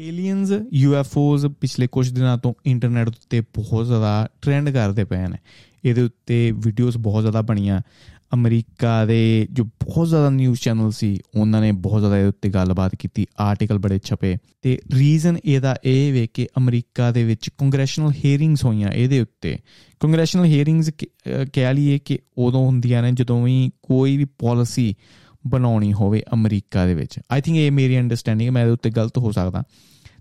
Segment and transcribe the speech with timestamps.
[0.00, 5.38] Aliens ਯੂਐਫਓਜ਼ ਪਿਛਲੇ ਕੁਝ ਦਿਨਾਂ ਤੋਂ ਇੰਟਰਨੈਟ ਉੱਤੇ ਬਹੁਤ ਜ਼ਿਆਦਾ ਟ੍ਰੈਂਡ ਕਰਦੇ ਪਏ ਨੇ।
[5.84, 7.80] ਇਹਦੇ ਉੱਤੇ ਵੀਡੀਓਜ਼ ਬਹੁਤ ਜ਼ਿਆਦਾ ਬਣੀਆਂ।
[8.34, 12.94] ਅਮਰੀਕਾ ਦੇ ਜੋ ਬਹੁਤ ਜ਼ਿਆਦਾ ਨਿਊਜ਼ ਚੈਨਲ ਸੀ, ਉਹਨਾਂ ਨੇ ਬਹੁਤ ਜ਼ਿਆਦਾ ਇਹਦੇ ਉੱਤੇ ਗੱਲਬਾਤ
[12.94, 18.64] ਕੀਤੀ ਆਰਟੀਕਲ ਬੜੇ ਛਪੇ। ਤੇ ਰੀਜ਼ਨ ਇਹਦਾ ਇਹ ਵੇ ਕਿ ਅਮਰੀਕਾ ਦੇ ਵਿੱਚ ਕੰਗਰੈਸ਼ਨਲ ਹੀਅਰਿੰਗਸ
[18.64, 19.56] ਹੋਈਆਂ ਇਹਦੇ ਉੱਤੇ।
[20.00, 20.90] ਕੰਗਰੈਸ਼ਨਲ ਹੀਅਰਿੰਗਸ
[21.52, 24.94] ਕਹਿ ਲਈਏ ਕਿ ਉਦੋਂ ਹੁੰਦੀਆਂ ਨੇ, ਜਦੋਂ ਵੀ ਕੋਈ ਵੀ ਪਾਲਿਸੀ
[25.46, 29.32] ਬਣਾਉਣੀ ਹੋਵੇ ਅਮਰੀਕਾ ਦੇ ਵਿੱਚ। ਆਈ ਥਿੰਕ ਇਹ ਮੇਰੀ ਅੰਡਰਸਟੈਂਡਿੰਗ ਮੈਂ ਇਹਦੇ ਉੱਤੇ ਗਲਤ ਹੋ
[29.32, 29.62] ਸਕਦਾ।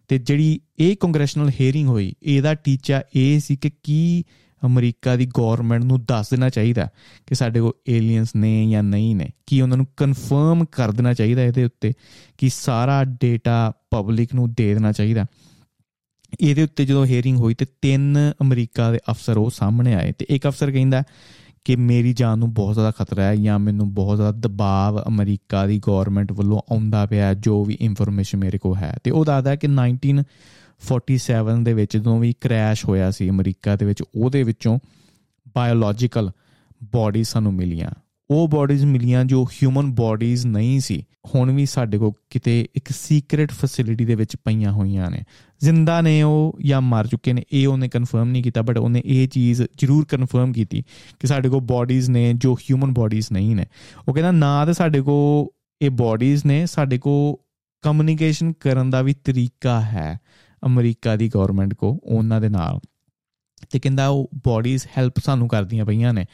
[0.07, 4.23] ਤੇ ਜਿਹੜੀ ਇਹ ਕੰਗਰੈਸ਼ਨਲ ਹੀਅਰਿੰਗ ਹੋਈ, ਇਹਦਾ ਟੀਚਾ ਇਹ ਸੀ ਕਿ ਕੀ
[4.65, 6.89] ਅਮਰੀਕਾ ਦੀ ਗਵਰਨਮੈਂਟ ਨੂੰ ਦੱਸ ਦੇਣਾ ਚਾਹੀਦਾ
[7.27, 11.43] ਕਿ ਸਾਡੇ ਕੋਲ ਏਲੀਅਨਸ ਨੇ ਜਾਂ ਨਹੀਂ ਨੇ। ਕੀ ਉਹਨਾਂ ਨੂੰ ਕਨਫਰਮ ਕਰ ਦੇਣਾ ਚਾਹੀਦਾ
[11.43, 11.93] ਇਹਦੇ ਉੱਤੇ
[12.37, 15.25] ਕਿ ਸਾਰਾ ਡਾਟਾ ਪਬਲਿਕ ਨੂੰ ਦੇ ਦੇਣਾ ਚਾਹੀਦਾ।
[16.41, 20.47] ਇਹਦੇ ਉੱਤੇ ਜਦੋਂ ਹੀਅਰਿੰਗ ਹੋਈ ਤੇ ਤਿੰਨ ਅਮਰੀਕਾ ਦੇ ਅਫਸਰ ਉਹ ਸਾਹਮਣੇ ਆਏ ਤੇ ਇੱਕ
[20.47, 21.03] ਅਫਸਰ ਕਹਿੰਦਾ
[21.65, 25.81] ਕਿ ਮੇਰੀ ਜਾਨ ਨੂੰ ਬਹੁਤ ਜ਼ਿਆਦਾ ਖਤਰਾ ਹੈ ਜਾਂ ਮੈਨੂੰ ਬਹੁਤ ਜ਼ਿਆਦਾ ਦਬਾਅ ਅਮਰੀਕਾ ਦੀ
[25.87, 31.63] ਗਵਰਨਮੈਂਟ ਵੱਲੋਂ ਆਉਂਦਾ ਪਿਆ ਜੋ ਵੀ ਇਨਫੋਰਮੇਸ਼ਨ ਮੇਰੇ ਕੋਲ ਹੈ। ਤੇ ਉਹ ਦੱਸਦਾ ਕਿ 1947
[31.63, 34.79] ਦੇ ਵਿੱਚ ਜਦੋਂ ਵੀ ਕ੍ਰੈਸ਼ ਹੋਇਆ ਸੀ ਅਮਰੀਕਾ ਦੇ ਵਿੱਚ, ਉਹਦੇ ਵਿੱਚੋਂ
[35.55, 36.31] ਬਾਇਓਲੋਜੀਕਲ
[36.83, 37.91] ਬਾਡੀ ਸਾਨੂੰ ਮਿਲੀਆਂ।
[38.31, 41.03] ਉਹ ਬਾਡੀਜ਼ ਮਿਲੀਆਂ ਜੋ ਹਿਊਮਨ ਬਾਡੀਜ਼ ਨਹੀਂ ਸੀ।
[41.35, 45.23] ਹੁਣ ਵੀ ਸਾਡੇ ਕੋਲ ਕਿਤੇ ਇੱਕ ਸੀਕ੍ਰੀਟ ਫੈਸਿਲਿਟੀ ਦੇ ਵਿੱਚ ਪਈਆਂ ਹੋਈਆਂ ਨੇ।
[45.61, 49.27] ਜ਼ਿੰਦਾ ਨੇ ਉਹ ਜਾਂ ਮਰ ਚੁੱਕੇ ਨੇ, ਇਹ ਉਹਨੇ ਕਨਫਰਮ ਨਹੀਂ ਕੀਤਾ ਬਟ ਉਹਨੇ ਇਹ
[49.27, 50.83] ਚੀਜ਼ ਜ਼ਰੂਰ ਕਨਫਰਮ ਕੀਤੀ
[51.19, 53.65] ਕਿ ਸਾਡੇ ਕੋਲ ਬਾਡੀਜ਼ ਨੇ ਜੋ ਹਿਊਮਨ ਬਾਡੀਜ਼ ਨਹੀਂ ਨੇ।
[54.07, 57.45] ਉਹ ਕਹਿੰਦਾ, ਨਾ ਤਾਂ ਸਾਡੇ ਕੋਲ ਇਹ ਬਾਡੀਜ਼ ਨੇ, ਸਾਡੇ ਕੋਲ
[57.81, 60.19] ਕਮਿਊਨੀਕੇਸ਼ਨ ਕਰਨ ਦਾ ਵੀ ਤਰੀਕਾ ਹੈ
[60.65, 62.79] ਅਮਰੀਕਾ ਦੀ ਗਵਰਨਮੈਂਟ ਕੋ ਉਹਨਾਂ ਦੇ ਨਾਲ।
[63.69, 66.25] ਤੇ ਕਹਿੰਦਾ, ਉਹ ਬਾਡੀਜ਼ ਹੈਲਪ ਸਾਨੂੰ ਕਰਦੀਆਂ ਪਈਆਂ ਨੇ।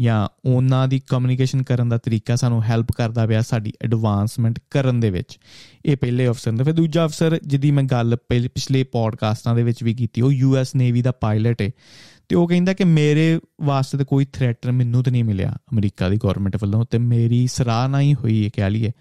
[0.00, 5.10] ਜਾਂ ਉਹਨਾਂ ਦੀ ਕਮਿਊਨੀਕੇਸ਼ਨ ਕਰਨ ਦਾ ਤਰੀਕਾ ਸਾਨੂੰ ਹੈਲਪ ਕਰਦਾ ਪਿਆ ਸਾਡੀ ਐਡਵਾਂਸਮੈਂਟ ਕਰਨ ਦੇ
[5.10, 5.38] ਵਿੱਚ।
[5.86, 9.84] ਇਹ ਪਹਿਲੇ ਅਫਸਰ ਨੇ ਫਿਰ ਦੂਜਾ ਅਫਸਰ ਜਿਹਦੀ ਮੈਂ ਗੱਲ ਪਹਿਲੇ ਪਿਛਲੇ ਪੋਡਕਾਸਟਾਂ ਦੇ ਵਿੱਚ
[9.84, 11.70] ਵੀ ਕੀਤੀ, ਉਹ ਯੂਐਸ ਨੇਵੀ ਦਾ ਪਾਇਲਟ ਹੈ
[12.28, 16.16] ਤੇ ਉਹ ਕਹਿੰਦਾ ਕਿ ਮੇਰੇ ਵਾਸਤੇ ਤਾਂ ਕੋਈ ਥ੍ਰੈਟ ਮੈਨੂੰ ਤਾਂ ਨਹੀਂ ਮਿਲਿਆ ਅਮਰੀਕਾ ਦੀ
[16.24, 18.92] ਗਵਰਨਮੈਂਟ ਵੱਲੋਂ ਤੇ ਮੇਰੀ ਸਰਾਹਨਾ ਹੀ ਹੋਈ ਹੈ ਕਹਿ ਲਈਏ।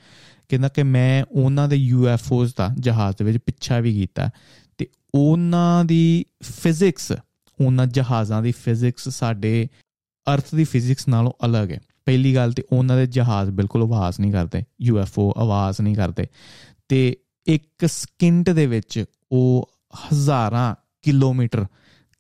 [0.50, 4.30] ਕਹਿੰਦਾ ਕਿ ਮੈਂ ਉਹਨਾਂ ਦੇ ਯੂਐਫਓਜ਼ ਦਾ ਜਹਾਜ਼ ਦੇ ਵਿੱਚ ਪਿੱਛਾ ਵੀ ਕੀਤਾ
[4.78, 7.12] ਤੇ ਉਹਨਾਂ ਦੀ ਫਿਜ਼ਿਕਸ
[7.66, 9.68] ਉਹਨਾਂ ਜਹਾਜ਼ਾਂ ਦੀ ਫਿਜ਼ਿਕਸ ਸਾਡੇ
[10.34, 14.32] ਅਰਥ ਦੀ ਫਿਜ਼ਿਕਸ ਨਾਲੋਂ ਅਲੱਗ ਹੈ। ਪਹਿਲੀ ਗੱਲ ਤੇ ਉਹਨਾਂ ਦੇ ਜਹਾਜ਼ ਬਿਲਕੁਲ ਆਵਾਜ਼ ਨਹੀਂ
[14.32, 16.28] ਕਰਦੇ। ਯੂਐਫਓ ਆਵਾਜ਼ ਨਹੀਂ ਕਰਦੇ।
[16.90, 21.66] ਤੇ ਇੱਕ ਸਕਿੰਟ ਦੇ ਵਿੱਚ ਉਹ ਹਜ਼ਾਰਾਂ ਕਿਲੋਮੀਟਰ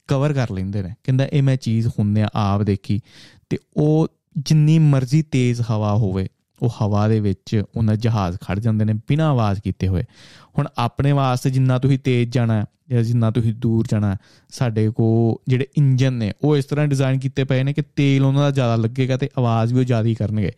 [0.08, 3.02] ਕਵਰ ਕਰ ਲੈਂਦੇ ਨੇ। ਕਹਿੰਦਾ, ਇਹ ਮੈਂ ਚੀਜ਼ ਹੁੰਨੇ ਆਪ ਦੇਖੀ।
[3.50, 6.28] ਤੇ ਉਹ ਜਿੰਨੀ ਮਰਜ਼ੀ ਤੇਜ਼ ਹਵਾ ਹੋਵੇ
[6.62, 10.03] ਉਹ ਹਵਾ ਦੇ ਵਿੱਚ ਉਹਨਾਂ ਜਹਾਜ਼ ਖੜ ਜਾਂਦੇ ਨੇ ਬਿਨਾਂ ਆਵਾਜ਼ ਕੀਤੇ ਹੋਏ।
[10.58, 14.16] ਹੁਣ ਆਪਣੇ ਵਾਸਤੇ ਜਿੰਨਾ ਤੁਸੀਂ ਤੇਜ਼ ਜਾਣਾ ਜਾਂ ਜਿੰਨਾ ਤੁਸੀਂ ਦੂਰ ਜਾਣਾ
[14.50, 18.42] ਸਾਡੇ ਕੋ ਜਿਹੜੇ ਇੰਜਨ ਨੇ, ਉਹ ਇਸ ਤਰ੍ਹਾਂ ਡਿਜ਼ਾਈਨ ਕੀਤੇ ਪਏ ਨੇ ਕਿ ਤੇਲ ਉਹਨਾਂ
[18.42, 20.52] ਦਾ ਜ਼ਿਆਦਾ ਲੱਗੇਗਾ ਤੇ ਆਵਾਜ਼ ਵੀ ਉਹ ਜ਼ਿਆਦਾ ਹੀ ਕਰਨਗੇ।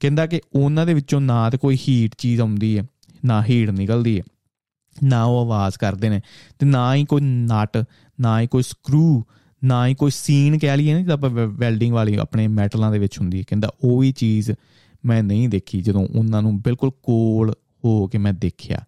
[0.00, 2.84] ਕਹਿੰਦਾ ਕਿ ਉਹਨਾਂ ਦੇ ਵਿੱਚੋਂ ਨਾ ਤੇ ਕੋਈ ਹੀਟ ਚੀਜ਼ ਆਉਂਦੀ ਹੈ,
[3.24, 4.22] ਨਾ ਹੀਟ ਨਿਕਲਦੀ ਹੈ,
[5.04, 6.20] ਨਾ ਉਹ ਆਵਾਜ਼ ਕਰਦੇ ਨੇ
[6.58, 7.84] ਤੇ ਨਾ ਹੀ ਕੋਈ ਨਟ,
[8.20, 9.24] ਨਾ ਹੀ ਕੋਈ ਸਕਰੂ
[9.64, 13.18] ਨਾ ਹੀ ਕੋਈ ਸੀਨ ਕਹਿ ਲਈਏ ਨਾ ਜਿੱਦਾਂ ਆਪਾਂ ਵੈਲਡਿੰਗ ਵਾਲੀ ਆਪਣੇ ਮੈਟਲਾਂ ਦੇ ਵਿੱਚ
[13.18, 14.50] ਹੁੰਦੀ ਹੈ। ਕਹਿੰਦਾ ਉਹ ਵੀ ਚੀਜ਼
[15.04, 17.54] ਮੈਂ ਨਹੀਂ ਦੇਖੀ, ਜਦੋਂ ਉਹਨਾਂ ਨੂੰ ਬਿਲਕੁਲ ਕੋਲ
[17.84, 18.80] ਹੋ ਕੇ ਮੈਂ ਦੇਖਿਆ।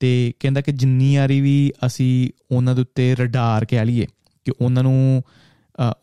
[0.00, 4.06] ਤੇ ਕਹਿੰਦਾ ਕਿ ਜਿੰਨੀ ਵਾਰੀ ਵੀ ਅਸੀਂ ਉਹਨਾਂ ਦੇ ਉੱਤੇ ਰਡਾਰ ਕਹਿ ਲਈਏ
[4.44, 5.22] ਕਿ ਉਹਨਾਂ ਨੂੰ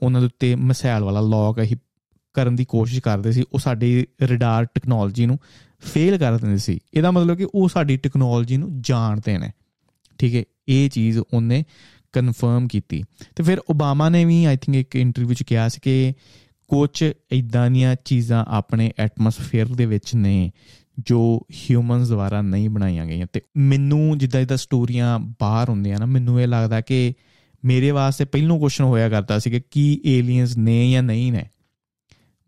[0.04, 1.78] ਉਹਨਾਂ ਦੇ ਉੱਤੇ ਮਿਸਾਈਲ ਵਾਲਾ ਲੌਕ ਅਸੀਂ
[2.34, 5.40] ਕਰਨ ਦੀ ਕੋਸ਼ਿਸ਼ ਕਰਦੇ ਸੀ, ਉਹ ਸਾਡੀ ਰਡਾਰ ਟੈਕਨੋਲੋਜੀ ਨੂੰ
[5.80, 9.52] ਫੇਲ ਕਰ ਦਿੰਦੇ ਸੀ। ਇਹਦਾ ਮਤਲਬ ਕਿ ਉਹ ਸਾਡੀ ਟੈਕਨੋਲੋਜੀ ਨੂੰ ਜਾਣਦੇ ਨੇ।
[10.18, 11.64] ਠੀਕ ਹੈ, ਇਹ ਚੀਜ਼ ਉਹਨੇ
[12.12, 13.04] ਕਨਫਰਮ ਕੀਤੀ।
[13.36, 16.14] ਤੇ ਫਿਰ ਓਬਾਮਾ ਨੇ ਵੀ ਆਈ ਥਿੰਕ ਇੱਕ ਇੰਟਰਵਿਊ 'ਚ ਕਿਹਾ ਸੀ ਕਿ
[16.72, 20.52] ਕੁਝ ਇਦਾਂ ਦੀਆਂ ਚੀਜ਼ਾਂ ਆਪਣੇ ਐਟਮੋਸਫੇਅਰ ਦੇ ਵਿੱਚ ਨੇ
[21.00, 26.42] ਜੋ ਹਿਊਮਨਸ ਦੁਆਰਾ ਨਹੀਂ ਬਣਾਈਆਂ ਗਈਆਂ। ਤੇ ਮੈਨੂੰ ਜਿੱਦਾਂ ਜਿੱਦਾਂ ਸਟੋਰੀਆਂ ਬਾਹਰ ਹੁੰਦੀਆਂ ਨਾ, ਮੈਨੂੰ
[26.42, 27.14] ਇਹ ਲੱਗਦਾ ਕਿ
[27.66, 31.46] ਮੇਰੇ ਵਾਸਤੇ ਪਹਿਲੋਂ ਕੁਐਸਚਨ ਹੋਇਆ ਕਰਦਾ ਸੀ ਕਿ ਕੀ ਏਲੀਅਨਸ ਨੇ ਜਾਂ ਨਹੀਂ ਨੇ।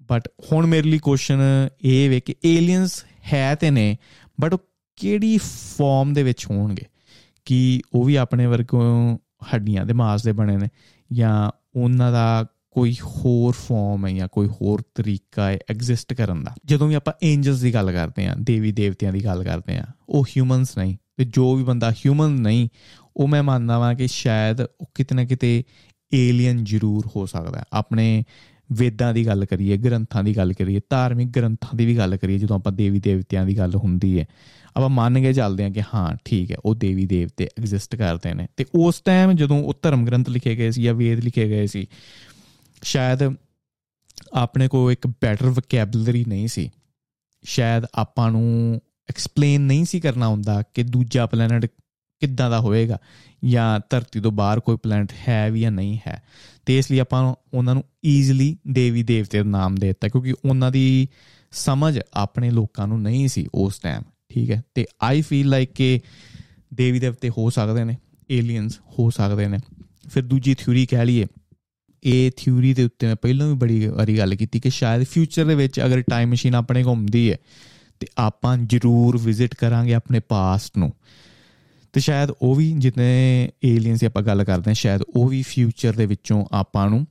[0.09, 1.39] ਬਟ ਹੁਣ ਮੇਰੇ ਲਈ ਕੁਐਸਚਨ
[1.81, 3.97] ਇਹ ਵੇ ਕਿ ਏਲੀਅਨਸ ਹੈ ਤੇ ਨੇ
[4.41, 4.55] ਬਟ
[4.95, 5.37] ਕਿਹੜੀ
[5.77, 6.85] ਫਾਰਮ ਦੇ ਵਿੱਚ ਹੋਣਗੇ?
[7.45, 9.17] ਕਿ ਉਹ ਵੀ ਆਪਣੇ ਵਰਗੋਂ
[9.53, 10.67] ਹੱਡੀਆਂ ਦੇ ਮਾਸ ਦੇ ਬਣੇ ਨੇ
[11.13, 16.55] ਜਾਂ ਉਹਨਾਂ ਦਾ ਕੋਈ ਹੋਰ ਫਾਰਮ ਹੈ ਜਾਂ ਕੋਈ ਹੋਰ ਤਰੀਕਾ ਹੈ ਐਗਜ਼ਿਸਟ ਕਰਨ ਦਾ?
[16.65, 20.25] ਜਦੋਂ ਵੀ ਆਪਾਂ ਐਂਜਲਸ ਦੀ ਗੱਲ ਕਰਦੇ ਆਂ ਦੇਵੀ ਦੇਵਤਿਆਂ ਦੀ ਗੱਲ ਕਰਦੇ ਆਂ ਉਹ
[20.25, 22.69] ਹਿਊਮਨਸ ਨਹੀਂ ਤੇ ਜੋ ਵੀ ਬੰਦਾ ਹਿਊਮਨ ਨਹੀਂ,
[23.17, 25.63] ਉਹ ਮੈਂ ਮੰਨਦਾ ਵਾਂ ਕਿ ਸ਼ਾਇਦ ਉਹ ਕਿਤੇ ਨਾ ਕਿਤੇ
[26.13, 28.23] ਏਲੀਅਨ ਜ਼ਰੂਰ ਹੋ ਸਕਦਾ ਆਪਣੇ
[28.71, 32.55] ਵੇਦਾਂ ਦੀ ਗੱਲ ਕਰੀਏ, ਗ੍ਰੰਥਾਂ ਦੀ ਗੱਲ ਕਰੀਏ, ਧਾਰਮਿਕ ਗ੍ਰੰਥਾਂ ਦੀ ਵੀ ਗੱਲ ਕਰੀਏ, ਜਦੋਂ
[32.55, 34.25] ਆਪਾਂ ਦੇਵੀ ਦੇਵਤਿਆਂ ਦੀ ਗੱਲ ਹੁੰਦੀ ਹੈ,
[34.77, 38.47] ਆਪਾਂ ਮੰਨ ਕੇ ਚੱਲਦੇ ਹਾਂ ਕਿ ਹਾਂ, ਠੀਕ ਹੈ, ਉਹ ਦੇਵੀ ਦੇਵਤੇ ਐਗਜ਼ਿਸਟ ਕਰਦੇ ਨੇ
[38.57, 41.87] ਤੇ ਉਸ ਟਾਈਮ ਜਦੋਂ ਉਹ ਧਰਮ ਗ੍ਰੰਥ ਲਿਖੇ ਗਏ ਸੀ ਜਾਂ ਵੇਦ ਲਿਖੇ ਗਏ ਸੀ
[42.83, 43.19] ਸ਼ਾਇਦ
[44.33, 46.69] ਆਪਣੇ ਕੋਲ ਇੱਕ ਬੈਟਰ ਵੋਕੈਬਲਰੀ ਨਹੀਂ ਸੀ।
[47.43, 51.65] ਸ਼ਾਇਦ ਆਪਾਂ ਨੂੰ ਐਕਸਪਲੇਨ ਨਹੀਂ ਸੀ ਕਰਨਾ ਹੁੰਦਾ ਕਿ ਦੂਜਾ ਪਲੈਨਟ
[52.19, 52.97] ਕਿੱਦਾਂ ਦਾ ਹੋਵੇਗਾ
[53.45, 56.23] ਜਾਂ ਧਰਤੀ ਤੋਂ ਬਾਹਰ ਕੋਈ ਪਲੈਨਟ ਹੈ ਵੀ ਜਾਂ ਨਹੀਂ ਹੈ।
[56.65, 60.71] ਤੇ ਇਸ ਲਈ ਆਪਾਂ ਉਹਨਾਂ ਨੂੰ ਈਜ਼ੀਲੀ ਦੇਵੀ ਦੇਵਤੇ ਦਾ ਨਾਮ ਦੇ ਦਿੱਤਾ ਕਿਉਂਕਿ ਉਹਨਾਂ
[60.71, 61.07] ਦੀ
[61.51, 64.63] ਸਮਝ ਆਪਣੇ ਲੋਕਾਂ ਨੂੰ ਨਹੀਂ ਸੀ ਉਸ ਟਾਈਮ ਠੀਕ ਹੈ?
[64.73, 66.01] ਤੇ ਆਈ ਫੀਲ ਲਾਈਕ ਕਿ
[66.73, 67.97] ਦੇਵੀ ਦੇਵਤੇ ਹੋ ਸਕਦੇ ਨੇ
[68.31, 69.57] ਏਲੀਅਨਸ ਹੋ ਸਕਦੇ ਨੇ।
[70.09, 71.25] ਫਿਰ ਦੂਜੀ ਥਿਊਰੀ ਕਹਿ ਲਈਏ
[72.03, 75.55] ਇਹ ਥਿਊਰੀ ਦੇ ਉੱਤੇ ਮੈਂ ਪਹਿਲਾਂ ਵੀ ਬੜੀ ਵਾਰੀ ਗੱਲ ਕੀਤੀ ਕਿ ਸ਼ਾਇਦ ਫਿਊਚਰ ਦੇ
[75.55, 77.37] ਵਿੱਚ ਅਗਰ ਟਾਈਮ ਮਸ਼ੀਨ ਆਪਣੇ ਘੁੰਮਦੀ ਹੈ,
[77.99, 80.93] ਤੇ ਆਪਾਂ ਜ਼ਰੂਰ ਵਿਜ਼ਿਟ ਕਰਾਂਗੇ ਆਪਣੇ ਪਾਸਟ ਨੂੰ।
[81.93, 85.93] ਤੇ ਸ਼ਾਇਦ ਉਹ ਵੀ ਜਿੰਨੇ ਏਲੀਅਨਸ ਦੀ ਆਪਾਂ ਗੱਲ ਕਰਦੇ ਹਾਂ, ਸ਼ਾਇਦ ਉਹ ਵੀ ਫਿਊਚਰ
[85.93, 87.07] ਦੇ ਵਿੱਚੋਂ ਆਪਾਂ ਨੂੰ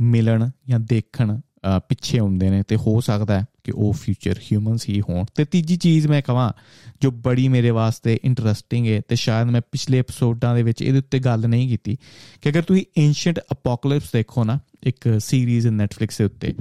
[0.00, 1.40] ਮਿਲਣ ਜਾਂ ਦੇਖਣ
[1.88, 5.76] ਪਿੱਛੇ ਹੁੰਦੇ ਨੇ ਤੇ ਹੋ ਸਕਦਾ ਹੈ ਕਿ ਉਹ ਫਿਊਚਰ ਹਿਊਮਨਸ ਹੀ ਹੋਣ। ਤੇ ਤੀਜੀ
[5.76, 6.52] ਚੀਜ਼ ਮੈਂ ਕਹਾਂ
[7.00, 11.18] ਜੋ ਬੜੀ ਮੇਰੇ ਵਾਸਤੇ ਇੰਟਰਸਟਿੰਗ ਹੈ ਤੇ ਸ਼ਾਇਦ ਮੈਂ ਪਿਛਲੇ ਐਪੀਸੋਡਾਂ ਦੇ ਵਿੱਚ ਇਹਦੇ ਉੱਤੇ
[11.18, 11.96] ਗੱਲ ਨਹੀਂ ਕੀਤੀ,
[12.42, 16.54] ਕਿ ਅਗਰ ਤੁਸੀਂ ਐਂਸ਼ੀਅੰਟ ਅਪੋਕਲਿਪਸ ਦੇਖੋ ਨਾ, ਇੱਕ ਸੀਰੀਜ਼ ਨੈਟਫਲਿਕਸ ਦੇ ਉੱਤੇ,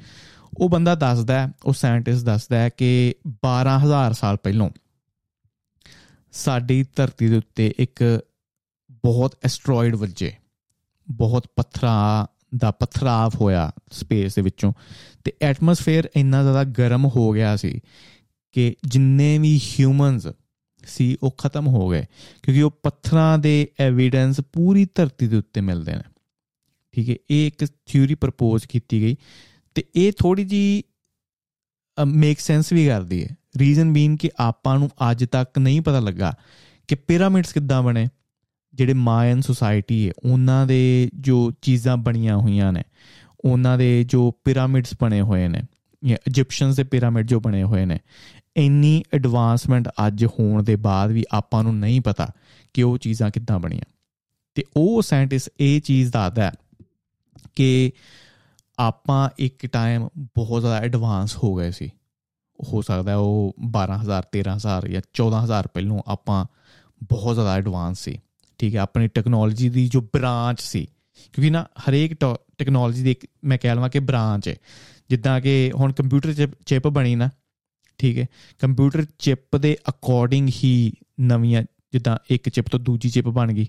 [0.57, 4.69] ਉਹ ਬੰਦਾ ਦੱਸਦਾ ਉਹ ਸਾਇੰਟਿਸਟ ਦੱਸਦਾ ਹੈ ਕਿ 12000 ਸਾਲ ਪਹਿਲਾਂ
[6.31, 8.21] ਸਾਡੀ ਧਰਤੀ ਦੇ ਉੱਤੇ ਇੱਕ
[8.91, 10.33] ਬਹੁਤ ਐਸਟਰੋਇਡ ਵੱਜੇ,
[11.11, 12.25] ਬਹੁਤ ਪੱਥਰਾਂ
[12.57, 14.73] ਦਾ ਪਥਰਾਵ ਹੋਇਆ ਸਪੇਸ ਦੇ ਵਿੱਚੋਂ
[15.23, 17.79] ਤੇ ਐਟਮੋਸਫੇਅਰ ਇੰਨਾ ਜ਼ਿਆਦਾ ਗਰਮ ਹੋ ਗਿਆ ਸੀ
[18.55, 20.27] ਕਿ ਜਿੰਨੇ ਵੀ ਹਿਊਮਨਸ
[20.83, 22.05] ਸੀ ਉਹ ਖਤਮ ਹੋ ਗਏ,
[22.43, 26.03] ਕਿਉਂਕਿ ਉਹ ਪੱਥਰਾਂ ਦੇ ਐਵੀਡੈਂਸ ਪੂਰੀ ਧਰਤੀ ਦੇ ਉੱਤੇ ਮਿਲਦੇ ਨੇ।
[26.93, 29.15] ਠੀਕ ਹੈ, ਇਹ ਇੱਕ ਥਿਊਰੀ ਪ੍ਰਪੋਜ਼ ਕੀਤੀ ਗਈ
[29.75, 30.83] ਤੇ ਇਹ ਥੋੜੀ ਜੀ
[31.97, 36.33] ਮੇਕ ਸੈਂਸ ਵੀ ਕਰਦੀ ਹੈ। ਰੀਜ਼ਨ ਬੀਨ ਕਿ ਆਪਾਂ ਨੂੰ ਅੱਜ ਤੱਕ ਨਹੀਂ ਪਤਾ ਲੱਗਾ
[36.89, 38.07] ਕਿ ਪਿਰਾਮਿਡਸ ਕਿੱਦਾਂ ਬਣੇ।
[38.73, 42.83] ਜਿਹੜੇ ਮਾਇਨ ਸੁਸਾਇਟੀ ਹੈ, ਉਹਨਾਂ ਦੇ ਜੋ ਚੀਜ਼ਾਂ ਬਣੀਆਂ ਹੋਈਆਂ ਨੇ,
[43.45, 45.63] ਉਹਨਾਂ ਦੇ ਜੋ ਪਿਰਾਮਿਡਸ ਬਣੇ ਹੋਏ ਨੇ,
[46.05, 47.99] ਜਾਂ ਇਜੀਪਸ਼ੀਅਨਸ ਦੇ ਪਿਰਾਮਿਡ ਜੋ ਬਣੇ ਹੋਏ ਨੇ,
[48.57, 52.27] ਇੰਨੀ ਐਡਵਾਂਸਮੈਂਟ ਅੱਜ ਹੋਣ ਦੇ ਬਾਅਦ ਵੀ ਆਪਾਂ ਨੂੰ ਨਹੀਂ ਪਤਾ
[52.73, 53.93] ਕਿ ਉਹ ਚੀਜ਼ਾਂ ਕਿੱਦਾਂ ਬਣੀਆਂ।
[54.55, 56.51] ਤੇ ਉਹ ਸਾਇੰਟਿਸਟ ਇਹ ਚੀਜ਼ ਦੱਸਦਾ
[57.55, 57.91] ਕਿ
[58.79, 61.91] ਆਪਾਂ ਇੱਕ ਟਾਈਮ ਬਹੁਤ ਜ਼ਿਆਦਾ ਐਡਵਾਂਸ ਹੋ ਗਏ ਸੀ।
[62.73, 66.45] ਹੋ ਸਕਦਾ ਉਹ 12000 13000 ਜਾਂ 14000 ਪਹਿਲੋਂ ਆਪਾਂ
[67.03, 68.19] ਬਹੁਤ ਜ਼ਿਆਦਾ ਐਡਵਾਂਸ ਸੀ।
[68.59, 70.85] ਠੀਕ ਹੈ ਆਪਣੀ ਟੈਕਨੋਲੋਜੀ ਦੀ ਜੋ ਬ੍ਰਾਂਚ ਸੀ।
[71.33, 72.13] ਕਿਉਂਕਿ ਨਾ ਹਰੇਕ
[72.57, 74.55] ਟੈਕਨੋਲੋਜੀ ਦੀ ਇੱਕ, ਮੈਂ ਕਹਿ ਲਵਾਂ ਕਿ ਬ੍ਰਾਂਚ ਹੈ।
[75.09, 77.29] ਜਿੱਦਾਂ ਕਿ ਹੁਣ ਕੰਪਿਊਟਰ ਚਿਪ ਬਣੀ ਨਾ,
[77.99, 78.25] ਠੀਕ ਹੈ
[78.59, 80.91] ਕੰਪਿਊਟਰ ਚਿਪ ਦੇ ਅਕੋਰਡਿੰਗ ਹੀ
[81.21, 81.63] ਨਵੀਆਂ,
[81.93, 83.67] ਜਿੱਦਾਂ ਇੱਕ ਚਿਪ ਤੋਂ ਦੂਜੀ ਚਿਪ ਬਣ ਗਈ,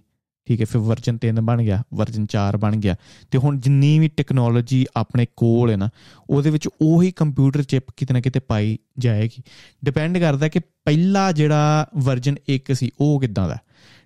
[0.49, 2.95] ਠੀਕ ਹੈ, ਫਿਰ ਵਰਜਨ 3 ਬਣ ਗਿਆ ਵਰਜਨ 4 ਬਣ ਗਿਆ।
[3.31, 5.89] ਤੇ ਹੁਣ ਜਿੰਨੀ ਵੀ ਟੈਕਨੋਲੋਜੀ ਆਪਣੇ ਕੋਲ ਹੈ ਨਾ,
[6.31, 9.43] ਉਹਦੇ ਵਿੱਚ ਉਹੀ ਕੰਪਿਊਟਰ ਚਿਪ ਕਿਤੇ ਨਾ ਕਿਤੇ ਪਾਈ ਜਾਏਗੀ।
[9.85, 13.59] ਡਿਪੈਂਡ ਕਰਦਾ ਕਿ ਪਹਿਲਾ ਜਿਹੜਾ ਵਰਜਨ 1 ਸੀ, ਉਹ ਕਿਦਾਂ ਦਾ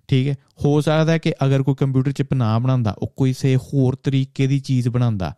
[0.08, 0.34] ਠੀਕ ਹੈ?
[0.64, 4.60] ਹੋ ਸਕਦਾ ਕਿ ਅਗਰ ਕੋਈ ਕੰਪਿਊਟਰ ਚਿਪ ਨਾ ਬਣਾਉਂਦਾ, ਉਹ ਕੋਈ ਸੇ ਹੋਰ ਤਰੀਕੇ ਦੀ
[4.60, 5.34] ਚੀਜ਼ ਬਣਾਉਂਦਾ,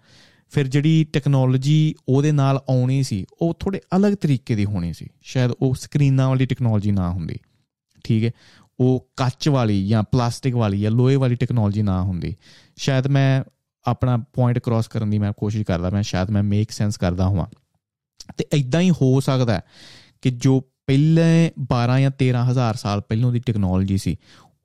[0.49, 5.51] ਫਿਰ ਜਿਹੜੀ ਟੈਕਨੋਲੋਜੀ ਉਹਦੇ ਨਾਲ ਆਉਣੀ ਸੀ, ਉਹ ਥੋੜੇ ਅਲੱਗ ਤਰੀਕੇ ਦੀ ਹੋਣੀ ਸੀ। ਸ਼ਾਇਦ
[5.63, 7.39] ਉਹ ਸਕਰੀਨਾਂ ਵਾਲੀ ਟੈਕਨੋਲੋਜੀ ਨਾ ਹੁੰਦੀ,
[8.05, 8.31] ਠੀਕ ਹੈ?
[8.81, 12.37] ਉਹ ਕੱਚ ਵਾਲੀ ਜਾਂ ਪਲਾਸਟਿਕ ਵਾਲੀ ਜਾਂ ਲੋਹੇ ਵਾਲੀ ਟੈਕਨੋਲੋਜੀ ਨਾ ਹੁੰਦੀ।
[12.77, 13.51] ਸ਼ਾਇਦ ਮੈਂ
[13.85, 17.47] ਆਪਣਾ ਪੁਆਇੰਟ ਕ੍ਰਾਸ ਕਰਨ ਦੀ ਮੈਂ ਕੋਸ਼ਿਸ਼ ਕਰਦਾ ਮੈਂ ਸ਼ਾਇਦ ਮੈਂ ਮੇਕ ਸੈਂਸ ਕਰਦਾ ਹਾਂ
[18.37, 19.61] ਤੇ ਇਦਾਂ ਹੀ ਹੋ ਸਕਦਾ
[20.23, 24.17] ਕਿ ਜੋ ਪਹਿਲੇ 12 ਜਾਂ 13000 ਸਾਲ ਪਹਿਲਾਂ ਦੀ ਟੈਕਨੋਲੋਜੀ ਸੀ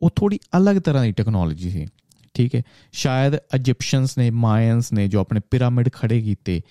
[0.02, 1.86] ਉਹ ਥੋੜੀ ਅਲੱਗ ਤਰ੍ਹਾਂ ਦੀ ਟੈਕਨੋਲੋਜੀ ਸੀ,
[2.34, 2.62] ਠੀਕ ਹੈ।
[2.92, 6.62] ਸ਼ਾਇਦ ਇਜੀਪਸ਼ੀਅਨਸ ਨੇ ਮਾਇਨਸ ਨੇ ਜੋ ਆਪਣੇ ਪਿਰਾਮਿਡ ਖੜੇ ਕੀਤੇ,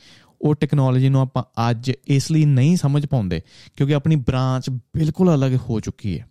[0.40, 3.40] ਉਹ ਟੈਕਨੋਲੋਜੀ ਨੂੰ ਆਪਾਂ ਅੱਜ ਇਸ ਲਈ ਨਹੀਂ ਸਮਝ ਪਾਉਂਦੇ
[3.76, 6.26] ਕਿਉਂਕਿ ਆਪਣੀ ਬ੍ਰਾਂਚ ਬਿਲਕੁਲ ਅਲੱਗ ਹੋ ਚੁੱਕੀ ਹੈ,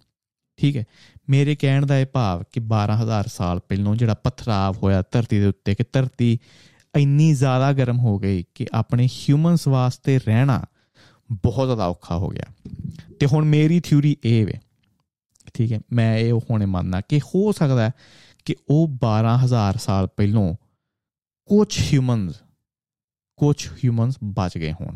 [0.59, 0.83] ਠੀਕ ਹੈ।
[1.29, 5.75] ਮੇਰੇ ਕਹਿਣ ਦਾ ਇਹ ਭਾਵ ਕਿ 12000 ਸਾਲ ਪਹਿਲਾਂ ਜਿਹੜਾ ਪਥਰਾਵ ਹੋਇਆ ਧਰਤੀ ਦੇ ਉੱਤੇ,
[5.75, 6.37] ਕਿ ਧਰਤੀ
[6.95, 10.63] ਇੰਨੀ ਜ਼ਿਆਦਾ ਗਰਮ ਹੋ ਗਈ ਕਿ ਆਪਣੇ ਹਿਊਮਨਸ ਵਾਸਤੇ ਰਹਿਣਾ
[11.31, 12.45] ਬਹੁਤ ਜ਼ਿਆਦਾ ਔਖਾ ਹੋ ਗਿਆ।
[13.19, 14.53] ਤੇ ਹੁਣ ਮੇਰੀ ਥਿਊਰੀ ਇਹ ਵੇ
[15.53, 17.91] ਠੀਕ ਹੈ, ਮੈਂ ਇਹ ਹੋਣੇ ਮੰਨਣਾ ਕਿ ਹੋ ਸਕਦਾ ਹੈ
[18.45, 20.55] ਕਿ ਉਹ 12000 ਸਾਲ ਪਹਿਲਾਂ
[21.45, 22.35] ਕੁਝ ਹਿਊਮਨਸ
[23.37, 24.95] ਕੁਝ ਹਿਊਮਨਸ ਬਚ ਗਏ ਹੋਣ।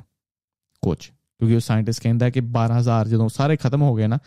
[0.81, 4.17] ਕੁਝ ਕਿਉਂਕਿ ਉਹ ਸਾਇੰਟਿਸਟ ਕਹਿੰਦਾ ਕਿ 12000 ਜਦੋਂ ਸਾਰੇ ਖਤਮ ਹੋ ਗਏ ਨਾ,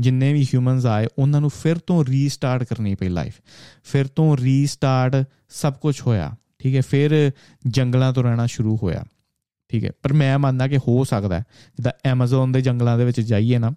[0.00, 3.40] ਜਿੰਨੇ ਵੀ ਹਿਊਮਨਸ ਆਏ, ਉਹਨਾਂ ਨੂੰ ਫਿਰ ਤੋਂ ਰੀਸਟਾਰਟ ਕਰਨੀ ਪਈ ਲਾਈਫ
[3.84, 7.32] ਫਿਰ ਤੋਂ ਰੀਸਟਾਰਟ ਸਭ ਕੁਝ ਹੋਇਆ, ਠੀਕ ਹੈ, ਫਿਰ
[7.66, 9.04] ਜੰਗਲਾਂ ਤੋਂ ਰਹਿਣਾ ਸ਼ੁਰੂ ਹੋਇਆ,
[9.68, 13.58] ਠੀਕ ਹੈ। ਪਰ ਮੈਂ ਮੰਨਦਾ ਕਿ ਹੋ ਸਕਦਾ ਜਿੱਦਾਂ ਐਮਾਜ਼ਨ ਦੇ ਜੰਗਲਾਂ ਦੇ ਵਿੱਚ ਜਾਈਏ
[13.58, 13.74] ਨਾ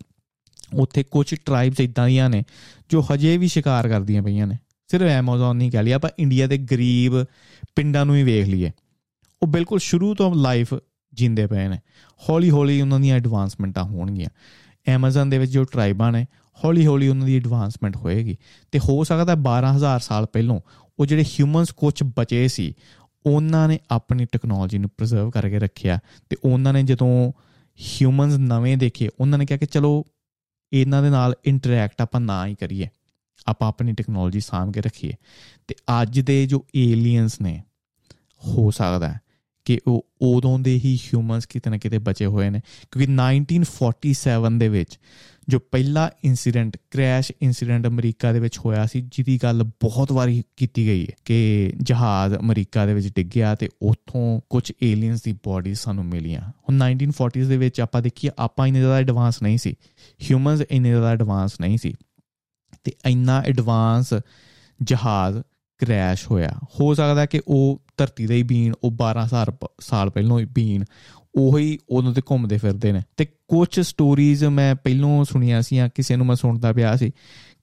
[0.82, 2.44] ਉੱਥੇ ਕੁਝ ਟ੍ਰਾਈਬਸ ਇਦਾਂ ਦੀਆਂ ਨੇ
[2.90, 4.58] ਜੋ ਹਜੇ ਵੀ ਸ਼ਿਕਾਰ ਕਰਦੀਆਂ ਪਈਆਂ ਨੇ।
[4.88, 7.24] ਸਿਰਫ ਐਮਾਜ਼ਨ ਨਹੀਂ ਕਹ ਲਿਆ ਆਪਾਂ ਇੰਡੀਆ ਦੇ ਗਰੀਬ
[7.76, 8.72] ਪਿੰਡਾਂ ਨੂੰ ਹੀ ਵੇਖ ਲਈਏ।
[9.44, 10.74] ਉਹ ਬਿਲਕੁਲ ਸ਼ੁਰੂ ਤੋਂ ਲਾਈਫ
[11.14, 11.80] ਜਿੰਦੇ ਪਏ ਨੇ।
[12.30, 14.30] ਹੌਲੀ ਹੌਲੀ ਉਹਨਾਂ ਦੀਆਂ ਐਡਵਾਂਸਮੈਂਟਾਂ ਹੋਣਗੀਆਂ।
[14.88, 16.26] ਐਮਾਜ਼ਨ ਦੇ ਵਿੱਚ ਜੋ ਟ੍ਰਾਈਬਾਂ ਨੇ,
[16.64, 18.38] ਹੌਲੀ ਹੌਲੀ ਉਹਨਾਂ ਦੀ ਐਡਵਾਂਸਮੈਂਟ ਹੋਏਗੀ।
[18.72, 20.60] ਤੇ ਹੋ ਸਕਦਾ 12000 ਸਾਲ ਪਹਿਲਾਂ
[21.00, 22.74] ਉਹ ਜਿਹੜੇ ਹਿਊਮਨਸ ਕੁਝ ਬਚੇ ਸੀ,
[23.26, 27.32] ਉਹਨਾਂ ਨੇ ਆਪਣੀ ਟੈਕਨੋਲੋਜੀ ਨੂੰ ਪ੍ਰੀਜ਼ਰਵ ਕਰਕੇ ਰੱਖਿਆ। ਤੇ ਉਹਨਾਂ ਨੇ ਜਦੋਂ
[27.80, 30.06] ਹਿਊਮਨਸ ਨਵੇਂ ਦੇਖੇ, ਉਹਨਾਂ ਨੇ ਕਿਹਾ ਕਿ ਚਲੋ
[30.74, 32.88] ਇਹਨਾਂ ਦੇ ਨਾਲ ਇੰਟਰੈਕਟ ਆਪਾਂ ਨਾ ਹੀ ਕਰੀਏ।
[33.48, 35.14] ਆਪਾਂ ਆਪਣੀ ਟੈਕਨੋਲੋਜੀ ਸਾਂਭ ਕੇ ਰੱਖੀਏ।
[35.68, 37.64] ਤੇ ਅੱਜ ਦੇ ਜੋ ਏਲੀਅਨਸ ਨੇ,
[38.48, 39.22] ਹੋ ਸਕਦਾ ਹੈ
[39.66, 44.70] ਕਿ ਉਹ ਉਦੋਂ ਦੇ ਹੀ ਹਿਊਮਨਸ ਕਿਤੇ ਨਾ ਕਿਤੇ ਬਚੇ ਹੋਏ ਨੇ। ਕਿਉਂਕਿ 1947 ਦੇ
[44.70, 45.00] ਵਿੱਚ
[45.50, 50.88] ਜੋ ਪਹਿਲਾ ਇਨਸੀਡੈਂਟ ਕ੍ਰੈਸ਼ ਇਨਸੀਡੈਂਟ ਅਮਰੀਕਾ ਦੇ ਵਿੱਚ ਹੋਇਆ ਸੀ, ਜਿਹਦੀ ਗੱਲ ਬਹੁਤ ਵਾਰੀ ਕੀਤੀ
[50.88, 56.06] ਗਈ ਹੈ ਕਿ ਜਹਾਜ਼ ਅਮਰੀਕਾ ਦੇ ਵਿੱਚ ਡਿੱਗਿਆ ਤੇ ਉੱਥੋਂ ਕੁਝ ਏਲੀਅਨਸ ਦੀ ਬਾਡੀ ਸਾਨੂੰ
[56.06, 59.72] ਮਿਲੀਆਂ। ਹੁਣ 1940s ਦੇ ਵਿੱਚ ਆਪਾਂ ਦੇਖੀਏ, ਆਪਾਂ ਇੰਨੇ ਜ਼ਿਆਦਾ ਐਡਵਾਂਸ ਨਹੀਂ ਸੀ।
[60.30, 61.94] ਹਿਊਮਨਸ ਇੰਨੇ ਜ਼ਿਆਦਾ ਐਡਵਾਂਸ ਨਹੀਂ ਸੀ।
[62.84, 64.14] ਤੇ ਇੰਨਾ ਐਡਵਾਂਸ
[64.82, 65.42] ਜਹਾਜ਼
[65.78, 70.46] ਕ੍ਰੈਸ਼ ਹੋਇਆ। ਹੋ ਸਕਦਾ ਕਿ ਉਹ ਧਰਤੀ ਦੇ ਹੀ ਬੀਨ, ਉਹ 12000 ਸਾਲ ਪਹਿਲਾਂ ਹੀ
[70.46, 70.86] ਬੀਨ
[71.36, 76.26] ਉਹੀ ਉਦੋਂ ਤੇ ਘੁੰਮਦੇ ਫਿਰਦੇ ਨੇ। ਤੇ ਕੁਝ ਸਟੋਰੀਜ਼ ਮੈਂ ਪਹਿਲਾਂ ਸੁਣੀਆਂ ਸੀਆਂ, ਕਿਸੇ ਨੂੰ
[76.26, 77.12] ਮੈਂ ਸੁਣਦਾ ਪਿਆ ਸੀ।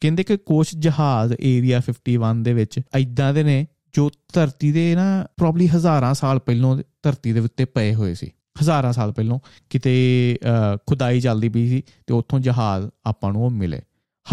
[0.00, 5.26] ਕਹਿੰਦੇ ਕਿ ਕੁਝ ਜਹਾਜ਼ ਏਰੀਆ 51 ਦੇ ਵਿੱਚ ਐਦਾਂ ਦੇ ਨੇ ਜੋ ਧਰਤੀ ਦੇ ਨਾ
[5.36, 8.26] ਪ੍ਰੋਬਬਲੀ ਹਜ਼ਾਰਾਂ ਸਾਲ ਪਹਿਲਾਂ ਧਰਤੀ ਦੇ ਉੱਤੇ ਪਏ ਹੋਏ ਸੀ।
[8.62, 9.38] ਹਜ਼ਾਰਾਂ ਸਾਲ ਪਹਿਲਾਂ
[9.70, 10.38] ਕਿਤੇ
[10.86, 13.80] ਖੁਦਾਈ ਚੱਲਦੀ ਪਈ ਸੀ ਤੇ ਉੱਥੋਂ ਜਹਾਜ਼ ਆਪਾਂ ਨੂੰ ਉਹ ਮਿਲੇ।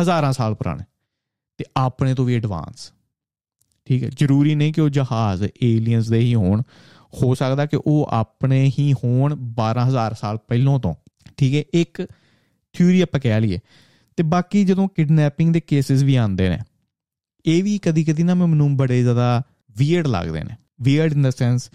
[0.01, 0.83] ਹਜ਼ਾਰਾਂ ਸਾਲ ਪੁਰਾਣੇ।
[1.57, 2.91] ਤੇ ਆਪਣੇ ਤੋਂ ਵੀ ਐਡਵਾਂਸ
[3.85, 6.61] ਠੀਕ ਹੈ, ਜ਼ਰੂਰੀ ਨਹੀਂ ਕਿ ਉਹ ਜਹਾਜ਼ ਏਲੀਅਨਸ ਦੇ ਹੀ ਹੋਣ।
[7.13, 10.95] ਹੋ ਸਕਦਾ ਕਿ ਉਹ ਆਪਣੇ ਹੀ ਹੋਣ 12000 ਸਾਲ ਪਹਿਲਾਂ ਤੋਂ।
[11.37, 12.05] ਠੀਕ ਹੈ, ਇੱਕ
[12.75, 13.59] ਥਿਊਰੀ ਆਪਾਂ ਕਹਿ ਲਈਏ।
[14.17, 16.59] ਤੇ ਬਾਕੀ ਜਦੋਂ ਕਿਡਨੈਪਿੰਗ ਦੇ ਕੇਸਿਸ ਵੀ ਆਉਂਦੇ ਨੇ,
[17.45, 19.41] ਇਹ ਵੀ ਕਦੀ ਕਦੀ ਨਾ ਮੈਨੂੰ ਬੜੇ ਜ਼ਿਆਦਾ
[19.77, 21.69] ਵੀਅਰਡ ਲੱਗਦੇ ਨੇ। ਵੀਅਰਡ ਇਨ ਦਾ ਸੈਂਸ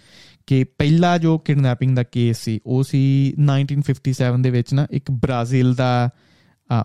[0.47, 5.73] ਕਿ ਪਹਿਲਾ ਜੋ ਕਿਡਨੈਪਿੰਗ ਦਾ ਕੇਸ ਸੀ, ਉਹ ਸੀ 1957 ਦੇ ਵਿੱਚ ਨਾ ਇੱਕ ਬ੍ਰਾਜ਼ੀਲ
[5.73, 6.09] ਦਾ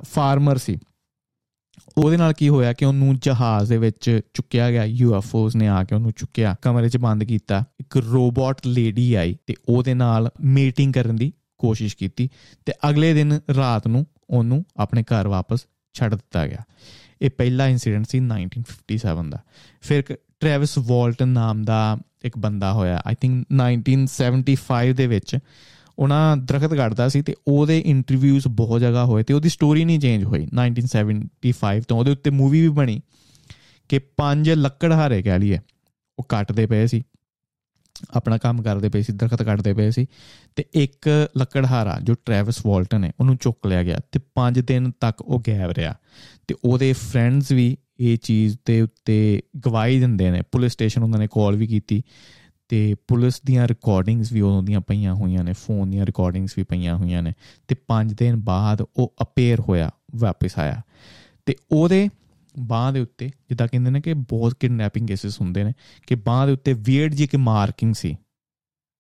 [0.03, 0.79] ਫਾਰਮਰ ਸੀ।
[1.99, 5.95] ਉਹਦੇ ਨਾਲ ਕੀ ਹੋਇਆ ਕਿ ਉਹਨੂੰ ਜਹਾਜ਼ ਦੇ ਵਿੱਚ ਚੁੱਕਿਆ ਗਿਆ ਯੂਐਫਓਸ ਨੇ ਆ ਕੇ
[5.95, 11.17] ਉਹਨੂੰ ਚੁੱਕਿਆ, ਕਮਰੇ 'ਚ ਬੰਦ ਕੀਤਾ। ਇੱਕ ਰੋਬੋਟ ਲੇਡੀ ਆਈ ਤੇ ਉਹਦੇ ਨਾਲ ਮੀਟਿੰਗ ਕਰਨ
[11.17, 12.29] ਦੀ ਕੋਸ਼ਿਸ਼ ਕੀਤੀ
[12.67, 15.61] ਤੇ ਅਗਲੇ ਦਿਨ ਰਾਤ ਨੂੰ ਉਹਨੂੰ ਆਪਣੇ ਘਰ ਵਾਪਸ
[15.95, 16.59] ਛੱਡ ਦਿੱਤਾ ਗਿਆ।
[17.23, 19.39] ਇਹ ਪਹਿਲਾ ਇਨਸੀਡੈਂਟ ਸੀ 1957 ਦਾ।
[19.81, 20.03] ਫਿਰ
[20.41, 25.39] ਟ੍ਰੈਵਿਸ ਵਾਲਟਨ ਨਾਮ ਦਾ ਇੱਕ ਬੰਦਾ ਹੋਇਆ ਆਈ ਥਿੰਕ 1975 ਦੇ ਵਿੱਚ
[26.01, 30.25] ਉਹਨਾਂ ਦਰਖਤ ਕੱਟਦਾ ਸੀ ਤੇ ਉਹਦੇ ਇੰਟਰਵਿਊਜ਼ ਬਹੁਤ ਜਗ੍ਹਾ ਹੋਏ ਤੇ ਉਹਦੀ ਸਟੋਰੀ ਨਹੀਂ ਚੇਂਜ
[30.25, 33.01] ਹੋਈ। 1975 ਤੋਂ ਉਹਦੇ ਉੱਤੇ ਮੂਵੀ ਵੀ ਬਣੀ
[33.89, 35.59] ਕਿ ਪੰਜ ਲੱਕੜਹਾਰੇ ਕਹਿ ਲਈਏ,
[36.19, 37.03] ਉਹ ਕੱਟਦੇ ਪਏ ਸੀ।
[38.11, 40.07] ਆਪਣਾ ਕੰਮ ਕਰਦੇ ਪਏ ਸੀ, ਦਰਖਤ ਕੱਟਦੇ ਪਏ ਸੀ
[40.57, 45.21] ਤੇ ਇੱਕ ਲੱਕੜਹਾਰਾ ਜੋ ਟ੍ਰੈਵਿਸ ਵਾਲਟਨ ਹੈ, ਉਹਨੂੰ ਚੁੱਕ ਲਿਆ ਗਿਆ ਤੇ 5 ਦਿਨ ਤੱਕ
[45.21, 45.95] ਉਹ ਗਾਇਬ ਰਿਹਾ।
[46.49, 51.27] ਤੇ ਉਹਦੇ ਫਰੈਂਡਸ ਵੀ ਇਹ ਚੀਜ਼ ਦੇ ਉੱਤੇ ਗਵਾਹੀ ਦਿੰਦੇ ਨੇ, ਪੁਲਿਸ ਸਟੇਸ਼ਨ ਉਹਨਾਂ ਨੇ
[51.27, 52.03] ਕਾਲ ਵੀ ਕੀਤੀ
[52.71, 56.97] ਤੇ ਪੁਲਿਸ ਦੀਆਂ ਰਿਕਾਰਡਿੰਗਸ ਵੀ ਉਹਨਾਂ ਦੀਆਂ ਪਈਆਂ ਹੋਈਆਂ ਨੇ ਫੋਨ ਦੀਆਂ ਰਿਕਾਰਡਿੰਗਸ ਵੀ ਪਈਆਂ
[56.97, 57.33] ਹੋਈਆਂ ਨੇ
[57.69, 60.83] ਤੇ 5 ਦਿਨ ਬਾਅਦ ਉਹ ਅਪੇਅਰ ਹੋਇਆ, ਵਾਪਸ ਆਇਆ।
[61.47, 62.09] ਤੇ ਉਹਦੇ
[62.59, 65.73] ਬਾਹ ਦੇ ਉੱਤੇ ਜਿੱਦਾਂ ਕਹਿੰਦੇ ਨੇ ਕਿ ਬਹੁਤ ਕਿਡਨੈਪਿੰਗ ਕੇਸਿਸ ਹੁੰਦੇ ਨੇ,
[66.07, 68.17] ਕਿ ਬਾਹ ਦੇ ਉੱਤੇ ਵੀਅਰਡ ਜੀ ਕਿ ਮਾਰਕਿੰਗ ਸੀ,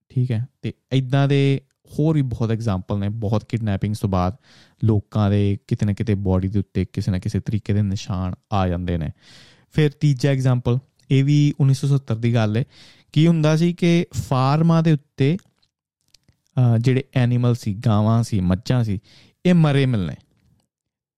[0.08, 0.46] ਠੀਕ ਹੈ?
[0.62, 4.36] ਤੇ ਇਦਾਂ ਦੇ ਹੋਰ ਵੀ ਬਹੁਤ ਐਗਜ਼ਾਮਪਲ ਨੇ, ਬਹੁਤ ਕਿਡਨੈਪਿੰਗਸ ਤੋਂ ਬਾਅਦ
[4.84, 8.68] ਲੋਕਾਂ ਦੇ ਕਿਤੇ ਨਾ ਕਿਤੇ ਬਾਡੀ ਦੇ ਉੱਤੇ ਕਿਸੇ ਨਾ ਕਿਸੇ ਤਰੀਕੇ ਦੇ ਨਿਸ਼ਾਨ ਆ
[8.68, 9.10] ਜਾਂਦੇ ਨੇ।
[9.72, 10.78] ਫਿਰ ਤੀਜਾ ਐਗਜ਼ਾਮਪਲ
[11.10, 12.64] ਇਹ ਵੀ 1970 ਦੀ ਗੱਲ ਹੈ
[13.12, 15.36] ਕੀ ਹੁੰਦਾ ਸੀ ਕਿ ਫਾਰਮਾਂ ਦੇ ਉੱਤੇ
[16.80, 18.98] ਜਿਹੜੇ ਐਨੀਮਲ ਸੀ, ਗਾਵਾਂ ਸੀ, ਮੱਝਾਂ ਸੀ,
[19.46, 20.14] ਇਹ ਮਰੇ ਮਿਲਨੇ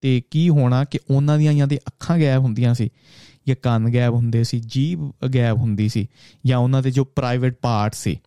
[0.03, 2.89] ਤੇ ਕੀ ਹੋਣਾ ਕਿ ਉਹਨਾਂ ਦੀਆਂ ਜਾਂ ਤੇ ਅੱਖਾਂ ਗਾਇਬ ਹੁੰਦੀਆਂ ਸੀ
[3.49, 5.01] ਜਾਂ ਕੰਨ ਗਾਇਬ ਹੁੰਦੇ ਸੀ, ਜੀਭ
[5.35, 6.07] ਗਾਇਬ ਹੁੰਦੀ ਸੀ
[6.47, 8.19] ਜਾਂ ਉਹਨਾਂ ਦੇ ਜੋ ਪ੍ਰਾਈਵੇਟ ਪਾਰਟ ਸੀ,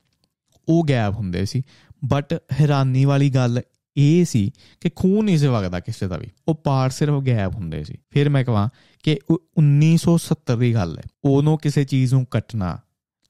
[0.67, 1.61] ਉਹ ਗਾਇਬ ਹੁੰਦੇ ਸੀ।
[2.05, 3.61] ਬਟ ਹੈਰਾਨੀ ਵਾਲੀ ਗੱਲ
[3.97, 7.83] ਇਹ ਸੀ ਕਿ ਖੂਨ ਨਹੀਂ ਸੀ ਵਗਦਾ ਕਿਸੇ ਦਾ ਵੀ, ਉਹ ਪਾਰਟ ਸਿਰਫ ਗਾਇਬ ਹੁੰਦੇ
[7.83, 8.69] ਸੀ। ਫਿਰ ਮੈਂ ਕਹਾਂ
[9.03, 9.17] ਕਿ
[9.57, 12.77] 1970 ਦੀ ਗੱਲ ਹੈ। ਉਹਨੋਂ ਕਿਸੇ ਚੀਜ਼ ਨੂੰ ਕੱਟਣਾ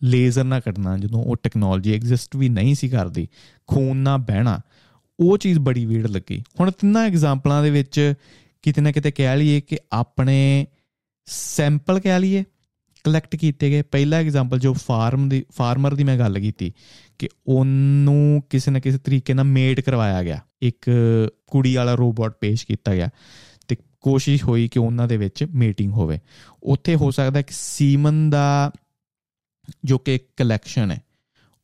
[0.03, 3.27] ਲੇਜ਼ਰ ਨਾਲ ਕੱਟਣਾ ਜਦੋਂ ਉਹ ਟੈਕਨੋਲੋਜੀ ਐਗਜ਼ਿਸਟ ਵੀ ਨਹੀਂ ਸੀ ਕਰਦੀ,
[3.67, 4.59] ਖੂਨ ਨਾਲ ਬਹਿਣਾ,
[5.19, 8.13] ਉਹ ਚੀਜ਼ ਬੜੀ ਵੀੜ ਲੱਗੀ। ਹੁਣ ਤਿੰਨਾਂ ਐਗਜ਼ਾਮਪਲਾਂ ਦੇ ਵਿੱਚ
[8.61, 10.67] ਕਿਤੇ ਨਾ ਕਿਤੇ ਕਹਿ ਲਈਏ ਕਿ ਆਪਣੇ
[11.25, 12.43] ਸੈਂਪਲ ਕਹਿ ਲਈਏ
[13.03, 16.73] ਕਲੈਕਟ ਕੀਤੇ ਗਏ। ਪਹਿਲਾ ਐਗਜ਼ਾਮਪਲ ਜੋ ਫਾਰਮ ਦੀ ਫਾਰਮਰ ਦੀ ਮੈਂ ਗੱਲ ਕੀਤੀ,
[17.19, 20.91] ਕਿ ਉਹਨੂੰ ਕਿਸੇ ਨਾ ਕਿਸੇ ਤਰੀਕੇ ਨਾਲ ਮੇਡ ਕਰਵਾਇਆ ਗਿਆ। ਇੱਕ
[21.47, 23.09] ਕੁੜੀ ਵਾਲਾ ਰੋਬੋਟ ਪੇਸ਼ ਕੀਤਾ ਗਿਆ
[23.67, 26.19] ਤੇ ਕੋਸ਼ਿਸ਼ ਹੋਈ ਕਿ ਉਹਨਾਂ ਦੇ ਵਿੱਚ ਮੀਟਿੰਗ ਹੋਵੇ।
[26.63, 28.71] ਉੱਥੇ ਹੋ ਸਕਦਾ ਕਿ ਸੀਮਨ ਦਾ
[29.83, 31.01] ਜੋ ਕਿ ਕਲੈਕਸ਼ਨ ਹੈ,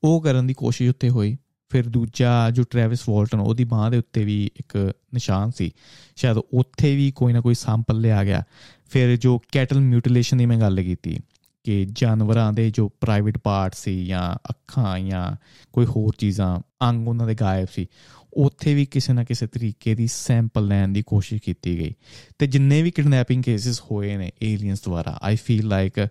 [0.04, 1.38] ਉਹ ਕਰਨ ਦੀ ਕੋਸ਼ਿਸ਼ ਉੱਤੇ ਹੋਈ।
[1.70, 5.72] ਫਿਰ ਦੂਜਾ ਜੋ ਟ੍ਰੈਵਿਸ ਵਾਲਟਨ ਉਹਦੀ ਬਾਹ ਦੇ ਉੱਤੇ ਵੀ ਇੱਕ ਨਿਸ਼ਾਨ ਸੀ।
[6.16, 8.44] ਸ਼ਾਇਦ ਉੱਥੇ ਵੀ ਕੋਈ ਨਾ ਕੋਈ ਸੈਂਪਲ ਲਿਆ ਗਿਆ।
[8.90, 11.20] ਫਿਰ ਜੋ ਕੈਟਲ ਮਿਊਟੀਲੇਸ਼ਨ ਦੀ ਮੈਂ ਗੱਲ ਕੀਤੀ,
[11.64, 15.36] ਕਿ ਜਾਨਵਰਾਂ ਦੇ ਜੋ ਪ੍ਰਾਈਵੇਟ ਪਾਰਟ ਸੀ ਜਾਂ ਅੱਖਾਂ ਜਾਂ
[15.74, 17.88] ਕੋਈ ਹੋਰ ਚੀਜ਼ਾਂ, ਅੰਗ ਉਹਨਾਂ ਦੇ ਗਾਇਬ ਸੀ,
[18.34, 21.94] ਉੱਥੇ ਵੀ ਕਿਸੇ ਨਾ ਕਿਸੇ ਤਰੀਕੇ ਦੀ ਸੈਂਪਲ ਲੈਣ ਦੀ ਕੋਸ਼ਿਸ਼ ਕੀਤੀ ਗਈ।
[22.40, 26.08] ਤੇ ਜਿੰਨੇ ਵੀ ਕਿਡਨੈਪਿੰਗ ਕੇਸਿਸ ਹੋਏ ਨੇ ਏਲੀਅਨਸ ਦੁਆਰਾ ਆਈ ਫੀਲ ਲਾਈਕ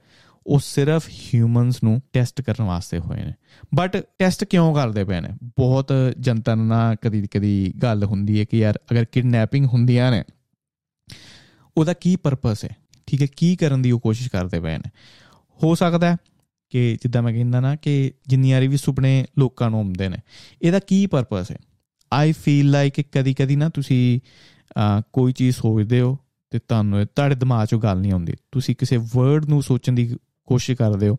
[0.46, 3.32] ਉਹ ਸਿਰਫ ਹਿਊਮਨਸ ਨੂੰ ਟੈਸਟ ਕਰਨ ਵਾਸਤੇ ਹੋਏ ਨੇ।
[3.74, 5.28] ਬਟ ਟੈਸਟ ਕਿਉਂ ਕਰਦੇ ਪਏ ਨੇ?
[5.44, 10.22] ਬਹੁਤ ਜਨਤਾ ਨਾਲ ਕਦੀ ਕਦੀ ਗੱਲ ਹੁੰਦੀ ਹੈ ਕਿ ਯਾਰ ਅਗਰ ਕਿਡਨੈਪਿੰਗ ਹੁੰਦੀਆਂ ਨੇ,
[11.76, 12.76] ਉਹਦਾ ਕੀ ਪਰਪਸ ਹੈ?
[13.06, 14.90] ਠੀਕ ਹੈ, ਕੀ ਕਰਨ ਦੀ ਉਹ ਕੋਸ਼ਿਸ਼ ਕਰਦੇ ਪਏ ਨੇ?
[15.60, 16.16] ਹੋ ਸਕਦਾ
[16.72, 20.16] ਕਿ ਜਿੱਦਾਂ ਮੈਂ ਕਹਿੰਦਾ ਨਾ ਕਿ ਜਿੰਨੀਆਂ ਵੀ ਸੁਪਨੇ ਲੋਕਾਂ ਨੂੰ ਆਉਂਦੇ ਨੇ,
[20.62, 21.56] ਇਹਦਾ ਕੀ ਪਰਪਸ ਹੈ?
[22.12, 24.20] ਆਈ ਫੀਲ ਲਾਈਕ ਕਦੀ ਕਦੀ ਨਾ ਤੁਸੀਂ
[25.12, 26.16] ਕੋਈ ਚੀਜ਼ ਸੋਚਦੇ ਹੋ
[26.50, 30.14] ਤੇ ਤੁਹਾਨੂੰ ਤੁਹਾਡੇ ਦਿਮਾਗ 'ਚੋਂ ਗੱਲ ਨਹੀਂ ਆਉਂਦੀ। ਤੁਸੀਂ ਕਿਸੇ ਵਰਡ ਨੂੰ ਸੋਚਣ ਦੀ
[30.50, 31.16] ਕੋਸ਼ਿਸ਼ ਕਰਦੇ ਹੋ,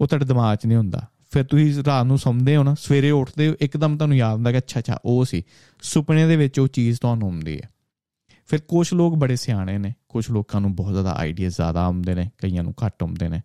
[0.00, 3.48] ਉਹ ਤੁਹਾਡੇ ਦਿਮਾਗ 'ਚ ਨਹੀਂ ਹੁੰਦਾ। ਫਿਰ ਤੁਸੀਂ ਰਾਤ ਨੂੰ ਸੌਂਦੇ ਹੋ ਨਾ, ਸਵੇਰੇ ਉੱਠਦੇ
[3.48, 5.42] ਹੋ, ਇੱਕਦਮ ਤੁਹਾਨੂੰ ਯਾਦ ਆਉਂਦਾ ਕਿ ਅੱਛਾ ਅੱਛਾ, ਉਹ ਸੀ।
[5.82, 7.68] ਸੁਪਨੇ ਦੇ ਵਿੱਚ ਉਹ ਚੀਜ਼ ਤੁਹਾਨੂੰ ਆਉਂਦੀ ਹੈ।
[8.46, 12.30] ਫਿਰ ਕੁਝ ਲੋਕ ਬੜੇ ਸਿਆਣੇ ਨੇ ਕੁਝ ਲੋਕਾਂ ਨੂੰ ਬਹੁਤ ਜ਼ਿਆਦਾ ਆਈਡੀਆ ਜ਼ਿਆਦਾ ਆਉਂਦੇ ਨੇ,
[12.38, 13.40] ਕਈਆਂ ਨੂੰ ਘੱਟ ਆਉਂਦੇ ਨੇ।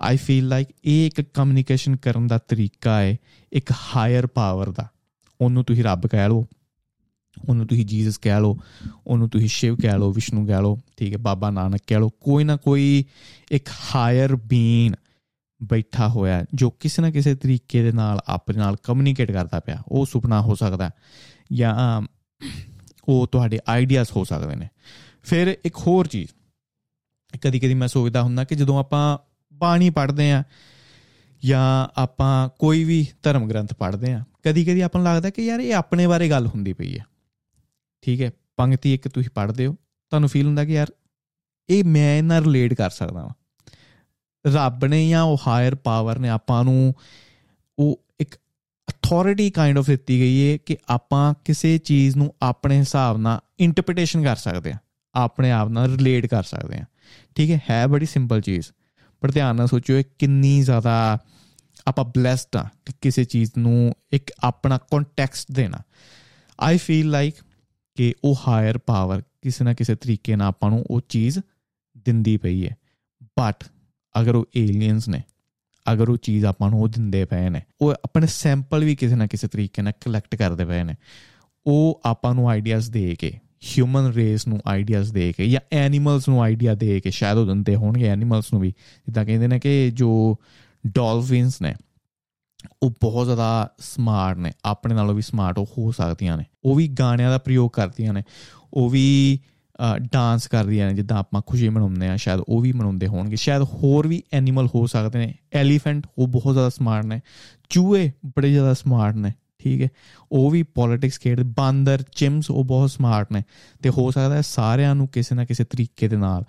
[0.00, 3.16] ਆਈ ਫੀਲ ਲਾਈਕ ਇਹ ਇੱਕ ਕਮਿਊਨੀਕੇਸ਼ਨ ਕਰਨ ਦਾ ਤਰੀਕਾ ਹੈ,
[3.52, 4.88] ਇੱਕ ਹਾਇਰ ਪਾਵਰ ਦਾ।
[5.40, 6.46] ਉਹਨੂੰ ਤੁਸੀਂ ਰੱਬ ਕਹਿ ਲਓ
[7.48, 8.58] ਉਹਨੂੰ ਤੁਸੀਂ ਜੀਸਸ ਕਹਿ ਲਓ,
[9.06, 12.44] ਉਹਨੂੰ ਤੁਸੀਂ ਸ਼ਿਵ ਕਹਿ ਲਓ, ਵਿਸ਼ਨੂੰ ਕਹਿ ਲਓ, ਠੀਕ ਹੈ, ਬਾਬਾ ਨਾਨਕ ਕਹਿ ਲਓ, ਕੋਈ
[12.44, 13.04] ਨਾ ਕੋਈ
[13.50, 14.94] ਇੱਕ ਹਾਇਰ ਬੀਨ
[15.62, 20.06] ਬੈਠਾ ਹੋਇਆ ਜੋ ਕਿਸੇ ਨਾ ਕਿਸੇ ਤਰੀਕੇ ਦੇ ਨਾਲ ਆਪਣੇ ਨਾਲ ਕਮਿਊਨੀਕੇਟ ਕਰਦਾ ਪਿਆ, ਉਹ
[20.06, 20.90] ਸੁਪਨਾ ਹੋ ਸਕਦਾ
[21.52, 22.02] ਜਾਂ
[23.08, 24.68] ਉਹ ਤੁਹਾਡੇ ਆਈਡੀਆਜ਼ ਹੋ ਸਕਦੇ ਨੇ।
[25.22, 26.30] ਫਿਰ ਇੱਕ ਹੋਰ ਚੀਜ਼
[27.42, 29.18] ਕਦੀ ਕਦੀ ਮੈਂ ਸੋਚਦਾ ਹੁੰਦਾ ਕਿ ਜਦੋਂ ਆਪਾਂ
[29.52, 30.42] ਬਾਣੀ ਪੜ੍ਹਦੇ ਆ
[31.44, 35.60] ਜਾਂ ਆਪਾਂ ਕੋਈ ਵੀ ਧਰਮ ਗ੍ਰੰਥ ਪੜ੍ਹਦੇ ਆ ਕਦੀ ਕਦੀ ਆਪਾਂ ਨੂੰ ਲੱਗਦਾ ਕਿ ਯਾਰ
[35.60, 37.04] ਇਹ ਆਪਣੇ ਬਾਰੇ ਗੱਲ ਹੁੰਦੀ ਪਈ ਹੈ।
[38.02, 40.92] ਠੀਕ ਹੈ ਪੰਕਤੀ ਇੱਕ ਤੁਸੀਂ ਪੜ੍ਹਦੇ ਹੋ, ਤੁਹਾਨੂੰ ਫੀਲ ਹੁੰਦਾ ਕਿ ਯਾਰ
[41.68, 43.30] ਇਹ ਮੈਂ ਇਹਨਾਂ ਰਿਲੇਟ ਕਰ ਸਕਦਾ ਹਾਂ
[44.44, 46.94] ਰੱਬ ਨੇ ਜਾਂ ਉਹ ਹਾਇਰ ਪਾਵਰ ਨੇ ਆਪਾਂ ਨੂੰ,
[47.78, 48.34] ਉਹ ਇੱਕ
[48.88, 54.22] ਅਥਾਰਟੀ ਕਾਈਂਡ ਆਫ ਦਿੱਤੀ ਗਈ ਹੈ ਕਿ ਆਪਾਂ ਕਿਸੇ ਚੀਜ਼ ਨੂੰ ਆਪਣੇ ਹਿਸਾਬ ਨਾਲ ਇੰਟਰਪ੍ਰੀਟੇਸ਼ਨ
[54.24, 54.78] ਕਰ ਸਕਦੇ ਆ
[55.14, 56.84] ਆਪਣੇ ਆਪ ਨਾਲ ਰਿਲੇਟ ਕਰ ਸਕਦੇ ਆ
[57.34, 58.70] ਠੀਕ ਹੈ ਹੈ ਬੜੀ ਸਿੰਪਲ ਚੀਜ਼,
[59.20, 61.18] ਪਰ ਧਿਆਨ ਨਾਲ ਸੋਚਿਓ ਇਹ ਕਿੰਨੀ ਜ਼ਿਆਦਾ
[61.86, 65.78] ਆਪਾਂ ਬlesed ਆ ਕਿ ਕਿਸੇ ਚੀਜ਼ ਨੂੰ ਇੱਕ ਆਪਣਾ ਕੰਟੈਕਸਟ ਦੇਣਾ।
[66.60, 67.34] ਆਈ ਫੀਲ ਲਾਈਕ
[67.96, 71.38] ਕਿ ਉਹ ਹਾਇਰ ਪਾਵਰ ਕਿਸੇ ਨਾ ਕਿਸੇ ਤਰੀਕੇ ਨਾਲ ਆਪਾਂ ਨੂੰ ਉਹ ਚੀਜ਼
[72.06, 72.76] ਦਿੰਦੀ ਪਈ ਹੈ।
[73.38, 73.64] ਬਟ
[74.20, 75.22] ਅਗਰ ਉਹ ਏਲੀਅਨਸ ਨੇ,
[75.92, 79.26] ਅਗਰ ਉਹ ਚੀਜ਼ ਆਪਾਂ ਨੂੰ ਉਹ ਦਿੰਦੇ ਪਏ ਨੇ, ਉਹ ਆਪਣੇ ਸੈਂਪਲ ਵੀ ਕਿਸੇ ਨਾ
[79.26, 80.94] ਕਿਸੇ ਤਰੀਕੇ ਨਾਲ ਕਲੈਕਟ ਕਰਦੇ ਪਏ ਨੇ,
[81.66, 83.32] ਉਹ ਆਪਾਂ ਨੂੰ ਆਈਡੀਆਜ਼ ਦੇ ਕੇ
[83.64, 87.74] ਹਿਊਮਨ ਰੇਸ ਨੂੰ ਆਈਡੀਆਜ਼ ਦੇ ਕੇ ਜਾਂ ਐਨੀਮਲਸ ਨੂੰ ਆਈਡੀਆ ਦੇ ਕੇ, ਸ਼ਾਇਦ ਉਹ ਦਿੰਦੇ
[87.74, 90.36] ਹੋਣਗੇ ਐਨੀਮਲਸ ਨੂੰ ਵੀ, ਜਿੱਦਾਂ ਕਹਿੰਦੇ ਨੇ ਕਿ ਜੋ
[90.86, 91.74] ਡੋਲਫਿਨਸ ਨੇ
[92.82, 96.88] ਉਹ ਬਹੁਤ ਜ਼ਿਆਦਾ ਸਮਾਰਟ ਨੇ, ਆਪਣੇ ਨਾਲੋਂ ਵੀ ਸਮਾਰਟ ਉਹ ਹੋ ਸਕਦੀਆਂ ਨੇ। ਉਹ ਵੀ
[96.88, 98.22] ਗਾਣਿਆਂ ਦਾ ਪ੍ਰਯੋਗ ਕਰਦੀਆਂ ਨੇ,
[98.74, 99.38] ਉਹ ਵੀ
[100.12, 104.08] ਡਾਂਸ ਕਰਦੀਆਂ ਨੇ, ਜਿੱਦਾਂ ਆਪਾਂ ਖੁਸ਼ੀ ਮਨਾਉਂਦੇ ਆ ਸ਼ਾਇਦ ਉਹ ਵੀ ਮਨਾਉਂਦੇ ਹੋਣਗੇ। ਸ਼ਾਇਦ ਹੋਰ
[104.08, 107.20] ਵੀ ਐਨੀਮਲ ਹੋ ਸਕਦੇ ਨੇ। ਐਲੀਫੈਂਟ ਉਹ ਬਹੁਤ ਜ਼ਿਆਦਾ ਸਮਾਰਟ ਨੇ।
[107.68, 109.88] ਚੂਹੇ ਬੜੇ ਜ਼ਿਆਦਾ ਸਮਾਰਟ ਨੇ, ਠੀਕ ਹੈ।
[110.32, 113.42] ਉਹ ਵੀ ਪੋਲਿਟਿਕਸ ਖੇਡ, ਬਾਂਦਰ ਚਿਮਸ ਉਹ ਬਹੁਤ ਸਮਾਰਟ ਨੇ।
[113.82, 116.44] ਤੇ ਹੋ ਸਕਦਾ ਹੈ ਸਾਰਿਆਂ ਨੂੰ ਕਿਸੇ ਨਾ ਕਿਸੇ ਤਰੀਕੇ ਦੇ ਨਾਲ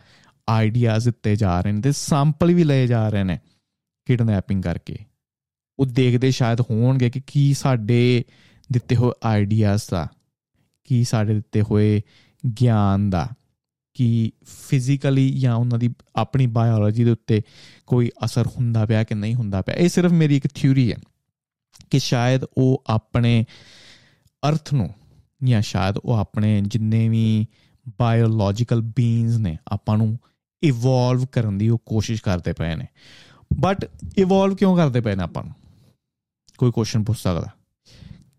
[0.50, 3.40] ਆਈਡੀਆਜ਼ ਦਿੱਤੇ ਜਾ ਰਹੇ ਨੇ ਤੇ ਸੈਂਪਲ ਵੀ ਲਏ ਜਾ ਰਹੇ ਨੇ
[4.06, 4.98] ਕਿਡਨੈਪਿੰਗ ਕਰਕੇ।
[5.80, 8.24] ਉਹ ਦੇਖਦੇ ਸ਼ਾਇਦ ਹੋਣਗੇ ਕਿ ਕੀ ਸਾਡੇ
[8.72, 10.08] ਦਿੱਤੇ ਹੋਏ ਆਈਡੀਆਜ਼ ਦਾ,
[10.84, 12.02] ਕੀ ਸਾਡੇ ਦਿੱਤੇ ਹੋਏ
[12.62, 13.28] ਗਿਆਨ ਦਾ,
[13.94, 14.32] ਕਿ
[14.68, 17.42] ਫਿਜ਼ੀਕਲੀ ਜਾਂ ਉਹਨਾਂ ਦੀ ਆਪਣੀ ਬਾਇਓਲੋਜੀ ਦੇ ਉੱਤੇ
[17.88, 20.98] ਕੋਈ ਅਸਰ ਹੁੰਦਾ ਪਿਆ ਕਿ ਨਹੀਂ ਹੁੰਦਾ ਪਿਆ। ਇਹ ਸਿਰਫ ਮੇਰੀ ਇੱਕ ਥਿਊਰੀ ਹੈ
[21.90, 23.46] ਕਿ ਸ਼ਾਇਦ ਉਹ ਆਪਣੇ
[24.50, 24.94] ਅਰਥ ਨੂੰ
[25.44, 27.48] ਜਾਂ ਸ਼ਾਇਦ ਉਹ ਆਪਣੇ ਜਿੰਨੇ ਵੀ
[28.00, 30.20] ਬਾਇਓਲੋਜੀਕਲ ਬੀਨਸ ਨੇ, ਆਪਾਂ ਨੂੰ
[30.64, 32.86] ਇਵੋਲਵ ਕਰਨ ਦੀ ਉਹ ਕੋਸ਼ਿਸ਼ ਕਰਦੇ ਪਏ ਨੇ।
[33.60, 35.54] ਬਟ ਇਵੋਲਵ ਕਿਉਂ ਕਰਦੇ ਪਏ ਨੇ ਆਪਾਂ ਨੂੰ?
[36.58, 37.48] ਕੋਈ ਕੁਐਸਚਨ ਪੁੱਛ ਸਕਦਾ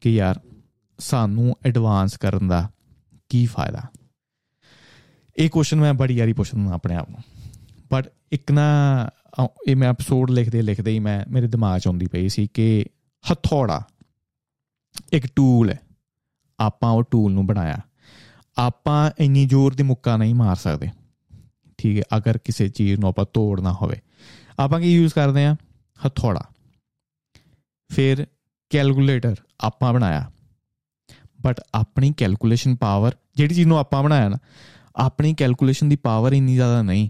[0.01, 0.41] ਕਿ ਯਾਰ
[0.99, 2.71] ਸਾਨੂੰ ਐਡਵਾਂਸ ਕਰਨ ਦਾ
[3.29, 3.81] ਕੀ ਫਾਇਦਾ?
[5.37, 7.21] ਇਹ ਕੁਐਸਚਨ ਮੈਂ ਬੜੀ ਯਾਰੀ ਪੁੱਛਦਾ ਆਪਣੇ ਆਪ ਨੂੰ।
[7.93, 8.65] ਬਟ ਇੱਕ ਨਾ
[9.69, 12.85] ਇਹ ਮੈਂ ਐਪੀਸੋਡ ਲਿਖਦੇ ਲਿਖਦੇ ਹੀ ਮੈਂ, ਮੇਰੇ ਦਿਮਾਗ 'ਚ ਆਉਂਦੀ ਪਈ ਸੀ ਕਿ
[13.33, 13.83] ਹਥੌੜਾ
[15.13, 15.81] ਇੱਕ ਟੂਲ ਹੈ।
[16.61, 17.79] ਆਪਾਂ ਉਹ ਟੂਲ ਨੂੰ ਬਣਾਇਆ।
[18.59, 20.89] ਆਪਾਂ ਇੰਨੀ ਜ਼ੋਰ ਦੀ ਮੁੱਕਾ ਨਹੀਂ ਮਾਰ ਸਕਦੇ।
[21.79, 24.01] ਠੀਕ ਹੈ, ਅਗਰ ਕਿਸੇ ਚੀਜ਼ ਨੂੰ ਆਪਾਂ ਤੋੜਨਾ ਹੋਵੇ।
[24.59, 25.57] ਆਪਾਂ ਕੀ ਯੂਜ਼ ਕਰਦੇ ਆ
[26.07, 26.45] ਹਥੌੜਾ।
[27.89, 28.27] ਫਿਰ
[28.71, 30.31] ਕੈਲਕੂਲੇਟਰ ਆਪਾਂ ਬਣਾਇਆ।
[31.43, 34.37] ਬਟ ਆਪਣੀ ਕੈਲਕੂਲੇਸ਼ਨ ਪਾਵਰ ਜਿਹੜੀ ਚੀਜ਼ ਨੂੰ ਆਪਾਂ ਬਣਾਇਆ ਨਾ,
[34.97, 37.09] ਆਪਣੀ ਕੈਲਕੂਲੇਸ਼ਨ ਦੀ ਪਾਵਰ ਇੰਨੀ ਜ਼ਿਆਦਾ ਨਹੀਂ।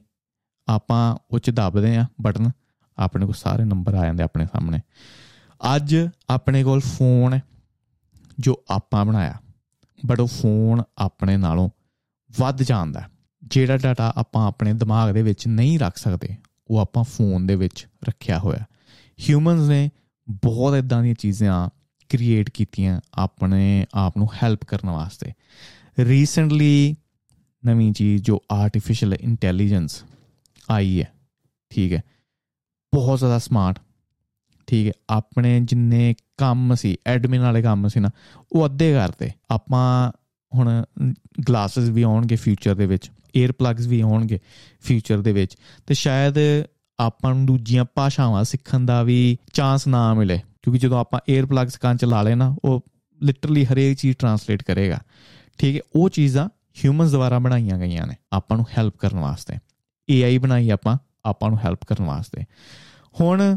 [0.69, 2.51] ਆਪਾਂ ਉਹ ਚ ਦਬਦੇ ਆ ਬਟਨ,
[2.99, 4.81] ਆਪਣੇ ਕੋਲ ਸਾਰੇ ਨੰਬਰ ਆ ਜਾਂਦੇ ਆਪਣੇ ਸਾਹਮਣੇ।
[5.77, 5.97] ਅੱਜ
[6.31, 7.43] ਆਪਣੇ ਕੋਲ ਫੋਨ ਹੈ,
[8.38, 9.35] ਜੋ ਆਪਾਂ ਬਣਾਇਆ।
[10.07, 11.69] ਬਟ ਉਹ ਫੋਨ ਆਪਣੇ ਨਾਲੋਂ
[12.31, 13.03] ਵੱਧ ਜਾਂਦਾ
[13.43, 16.37] ਜਿਹੜਾ ਡਾਟਾ ਆਪਾਂ ਆਪਣੇ ਦਿਮਾਗ ਦੇ ਵਿੱਚ ਨਹੀਂ ਰੱਖ ਸਕਦੇ,
[16.69, 18.64] ਉਹ ਆਪਾਂ ਫੋਨ ਦੇ ਵਿੱਚ ਰੱਖਿਆ ਹੋਇਆ
[19.19, 19.91] ਹਿਊਮਨਸ ਨੇ
[20.29, 21.69] ਬਹੁਤ ਇਦਾਂ ਦੀਆਂ ਚੀਜ਼ਾਂ
[22.11, 25.33] ਕ੍ਰੀਏਟ ਕੀਤੀਆਂ ਆਪਣੇ ਆਪ ਨੂੰ ਹੈਲਪ ਕਰਨ ਵਾਸਤੇ।
[25.99, 26.97] ਰੀਸੈਂਟਲੀ
[27.62, 30.03] ਨਵੀਂ ਚੀਜ਼ ਜੋ ਆਰਟੀਫੀਸ਼ੀਅਲ ਇੰਟੈਲੀਜੈਂਸ
[30.71, 31.12] ਆਈ ਹੈ,
[31.73, 32.03] ਠੀਕ ਹੈ,
[32.93, 33.79] ਬਹੁਤ ਜ਼ਿਆਦਾ ਸਮਾਰਟ
[34.69, 38.11] ਠੀਕ ਹੈ, ਆਪਣੇ ਜਿੰਨੇ ਕੰਮ ਸੀ ਐਡਮਿਨ ਵਾਲੇ ਕੰਮ ਸੀ ਨਾ,
[38.53, 40.12] ਉਹ ਅੱਧੇ ਕਰਦੇ ਆਪਾਂ
[40.53, 40.83] ਹੁਣ
[41.49, 44.38] ਗਲਾਸਸ ਵੀ ਆਉਣਗੇ ਫਿਊਚਰ ਦੇ ਵਿੱਚ 에ਅਰ ਪਲੱਗਸ ਵੀ ਆਉਣਗੇ
[44.81, 46.38] ਫਿਊਚਰ ਦੇ ਵਿੱਚ, ਤੇ ਸ਼ਾਇਦ
[47.01, 51.77] ਆਪਾਂ ਨੂੰ ਦੂਜੀਆਂ ਭਾਸ਼ਾਵਾਂ ਸਿੱਖਣ ਦਾ ਵੀ ਚਾਂਸ ਨਾ ਮਿਲੇ। ਕਿਉਂਕਿ ਜਦੋਂ ਆਪਾਂ 에ਅਰ ਪਲੱਗਸ
[51.77, 52.85] ਕੰਨ ਚ ਲਾ ਲੈਣਾ ਉਹ
[53.23, 54.99] ਲਿਟਰਲੀ ਹਰੇਕ ਚੀਜ਼ ਟਰਾਂਸਲੇਟ ਕਰੇਗਾ।
[55.59, 56.49] ਠੀਕ ਹੈ, ਉਹ ਚੀਜ਼ਾਂ
[56.85, 59.55] ਹਿਊਮਨਸ ਦੁਆਰਾ ਬਣਾਈਆਂ ਗਈਆਂ ਨੇ, ਆਪਾਂ ਨੂੰ ਹੈਲਪ ਕਰਨ ਵਾਸਤੇ।
[60.11, 62.45] AI ਬਣਾਈ ਆਪਾਂ ਆਪਾਂ ਨੂੰ ਹੈਲਪ ਕਰਨ ਵਾਸਤੇ।
[63.21, 63.57] ਹੁਣ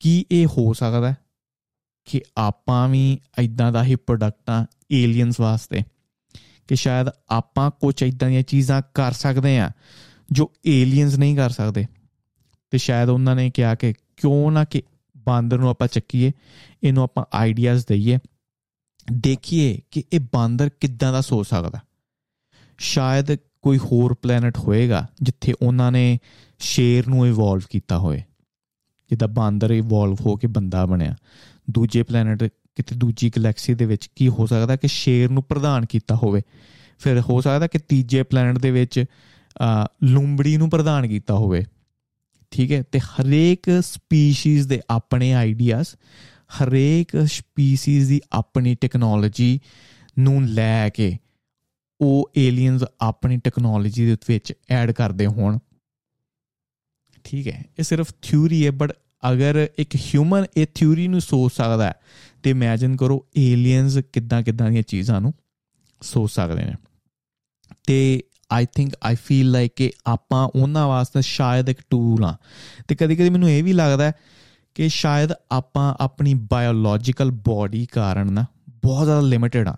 [0.00, 1.14] ਕੀ ਇਹ ਹੋ ਸਕਦਾ
[2.04, 5.82] ਕਿ ਆਪਾਂ ਵੀ ਇਦਾਂ ਦਾ ਹੀ ਪ੍ਰੋਡਕਟ ਆ ਏਲੀਅਨਸ ਵਾਸਤੇ।
[6.68, 9.70] ਕਿ ਸ਼ਾਇਦ ਆਪਾਂ ਕੁਝ ਇਦਾਂ ਦੀਆਂ ਚੀਜ਼ਾਂ ਕਰ ਸਕਦੇ ਆ।
[10.32, 11.86] ਜੋ ਏਲੀਅਨਸ ਨਹੀਂ ਕਰ ਸਕਦੇ।
[12.70, 14.82] ਤੇ ਸ਼ਾਇਦ ਉਹਨਾਂ ਨੇ ਕਿਹਾ ਕਿ ਕਿਉਂ ਨਾ ਕਿ
[15.16, 16.32] ਬਾਂਦਰ ਨੂੰ ਆਪਾਂ ਚੱਕੀਏ,
[16.84, 18.18] ਇਹਨੂੰ ਆਪਾਂ ਆਈਡੀਆਜ਼ ਦਈਏ।
[19.12, 21.80] ਦੇਖੀਏ ਕਿ ਇਹ ਬਾਂਦਰ ਕਿੱਦਾਂ ਦਾ ਸੋਚ ਸਕਦਾ।
[22.78, 26.18] ਸ਼ਾਇਦ ਕੋਈ ਹੋਰ ਪਲੈਨਟ ਹੋਏਗਾ ਜਿੱਥੇ ਉਹਨਾਂ ਨੇ
[26.58, 28.22] ਸ਼ੇਰ ਨੂੰ ਇਵੋਲਵ ਕੀਤਾ ਹੋਵੇ
[29.10, 31.16] ਜਿੱਦਾਂ ਬਾਂਦਰ ਇਵੋਲਵ ਹੋ ਕੇ ਬੰਦਾ ਬਣਿਆ।
[31.70, 36.14] ਦੂਜੇ ਪਲੈਨਟ ਕਿਤੇ ਦੂਜੀ ਗੈਲੈਕਸੀ ਦੇ ਵਿੱਚ ਕੀ ਹੋ ਸਕਦਾ ਕਿ ਸ਼ੇਰ ਨੂੰ ਪ੍ਰਦਾਨ ਕੀਤਾ
[36.14, 36.42] ਹੋਵੇ।
[36.98, 39.04] ਫਿਰ ਹੋ ਸਕਦਾ ਕਿ ਤੀਜੇ ਪਲੈਨਟ ਦੇ ਵਿੱਚ
[40.02, 41.64] ਲੂੰਬੜੀ ਨੂੰ ਪ੍ਰਦਾਨ ਕੀਤਾ ਹੋਵੇ।
[42.50, 42.82] ਠੀਕ ਹੈ?
[42.82, 45.88] ਤੇ ਹਰੇਕ ਸਪੀਸੀਜ਼ ਦੇ ਆਪਣੇ ਆਈਡੀਆਜ਼,
[46.46, 49.60] ਹਰੇਕ ਸਪੀਸੀਜ਼ ਦੀ ਆਪਣੀ ਟੈਕਨੋਲੋਜੀ
[50.18, 51.18] ਨੂੰ ਲੈ ਕੇ
[52.00, 55.58] ਉਹ ਏਲੀਅਨਸ ਆਪਣੀ ਟੈਕਨੋਲੋਜੀ ਦੇ ਵਿੱਚ ਐਡ ਕਰਦੇ ਹੋਣ।
[57.24, 57.64] ਠੀਕ ਹੈ?
[57.78, 58.92] ਇਹ ਸਿਰਫ ਥਿਊਰੀ ਹੈ, ਬਟ
[59.32, 61.94] ਅਗਰ ਇੱਕ ਹਿਊਮਨ ਇਹ ਥਿਊਰੀ ਨੂੰ ਸੋਚ ਸਕਦਾ
[62.42, 65.34] ਤੇ ਇਮੇਜਿਨ ਕਰੋ ਏਲੀਅਨਸ ਕਿੱਦਾਂ ਕਿੱਦਾਂ ਦੀਆਂ ਚੀਜ਼ਾਂ ਨੂੰ
[66.02, 66.74] ਸੋਚ ਸਕਦੇ ਨੇ।
[67.86, 72.36] ਤੇ I think I feel like ਕਿ ਆਪਾਂ ਉਹਨਾਂ ਵਾਸਤੇ ਸ਼ਾਇਦ ਇੱਕ ਟੂਲ ਆ
[72.88, 74.12] ਤੇ ਕਦੀ ਕਦੀ ਮੈਨੂੰ ਇਹ ਵੀ ਲੱਗਦਾ
[74.74, 79.76] ਕਿ ਸ਼ਾਇਦ ਆਪਾਂ ਆਪਣੀ ਬਾਇਓਲੋਜੀਕਲ ਬਾਡੀ ਕਾਰਨ ਨਾ ਬਹੁਤ ਜ਼ਿਆਦਾ ਲਿਮਿਟਿਡ ਆ